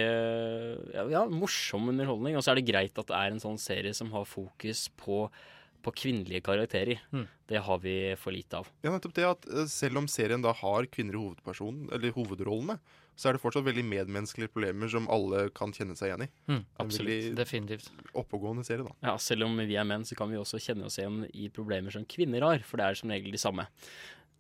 [0.94, 2.38] ja, ja, morsom underholdning.
[2.38, 5.28] Og så er det greit at det er en sånn serie som har fokus på,
[5.86, 7.04] på kvinnelige karakterer.
[7.14, 7.28] Mm.
[7.54, 8.72] Det har vi for lite av.
[8.86, 12.80] Ja, nettopp det at eh, Selv om serien da har kvinner i hovedpersonen, eller hovedrollene,
[13.16, 16.30] så er det fortsatt veldig medmenneskelige problemer som alle kan kjenne seg igjen i.
[16.50, 17.30] Mm, absolutt.
[17.38, 17.92] Definitivt.
[18.18, 18.96] Oppegående serie, da.
[19.06, 21.94] Ja, Selv om vi er menn, så kan vi også kjenne oss igjen i problemer
[21.94, 22.66] som kvinner har.
[22.66, 23.68] For det er som regel de samme.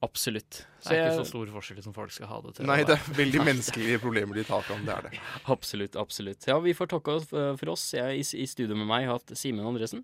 [0.03, 0.65] Absolutt.
[0.83, 2.67] Det er ikke så stor forskjell som folk skal ha det til.
[2.67, 4.81] Nei, det er veldig menneskelige problemer de tar fram.
[4.83, 5.21] Det er det.
[5.53, 6.49] Absolutt, absolutt.
[6.49, 7.85] Ja, vi får takke for oss.
[7.95, 10.03] Jeg, i, I studio med meg har hatt Simen Andresen.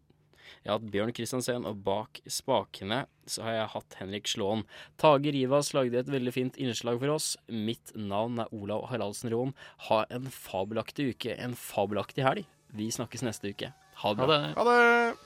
[0.63, 4.65] Jeg har hatt Bjørn Kristiansen, og bak spakene så har jeg hatt Henrik Slåen.
[5.01, 7.33] Tage Rivas lagde et veldig fint innslag for oss.
[7.47, 9.55] Mitt navn er Olav Haraldsen Roen.
[9.89, 12.47] Ha en fabelaktig uke, en fabelaktig helg.
[12.75, 13.73] Vi snakkes neste uke.
[14.03, 14.39] Ha det bra.
[14.55, 15.17] Ha det!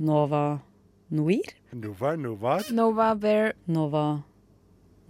[0.00, 0.60] Nova
[1.12, 1.54] Noir?
[1.76, 2.64] Nova Novar.
[2.72, 3.52] Nova Bear.
[3.68, 4.22] Nova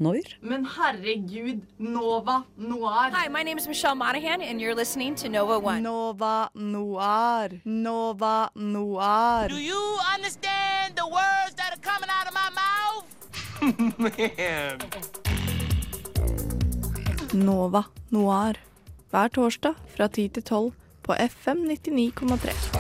[0.01, 0.23] Noir?
[0.41, 3.11] Men herregud, Nova Noir.
[3.13, 5.83] Hi, my name is Michelle Monahan, and you're listening to Nova One.
[5.83, 7.49] Nova Noir.
[7.67, 9.49] Nova Noir.
[9.49, 13.05] Do you understand the words that are coming out of my mouth?
[13.99, 14.79] Man.
[17.35, 18.55] Nova Noir.
[19.11, 20.73] Hver torsdag fra 10 til 12
[21.03, 22.80] på FM 99,3.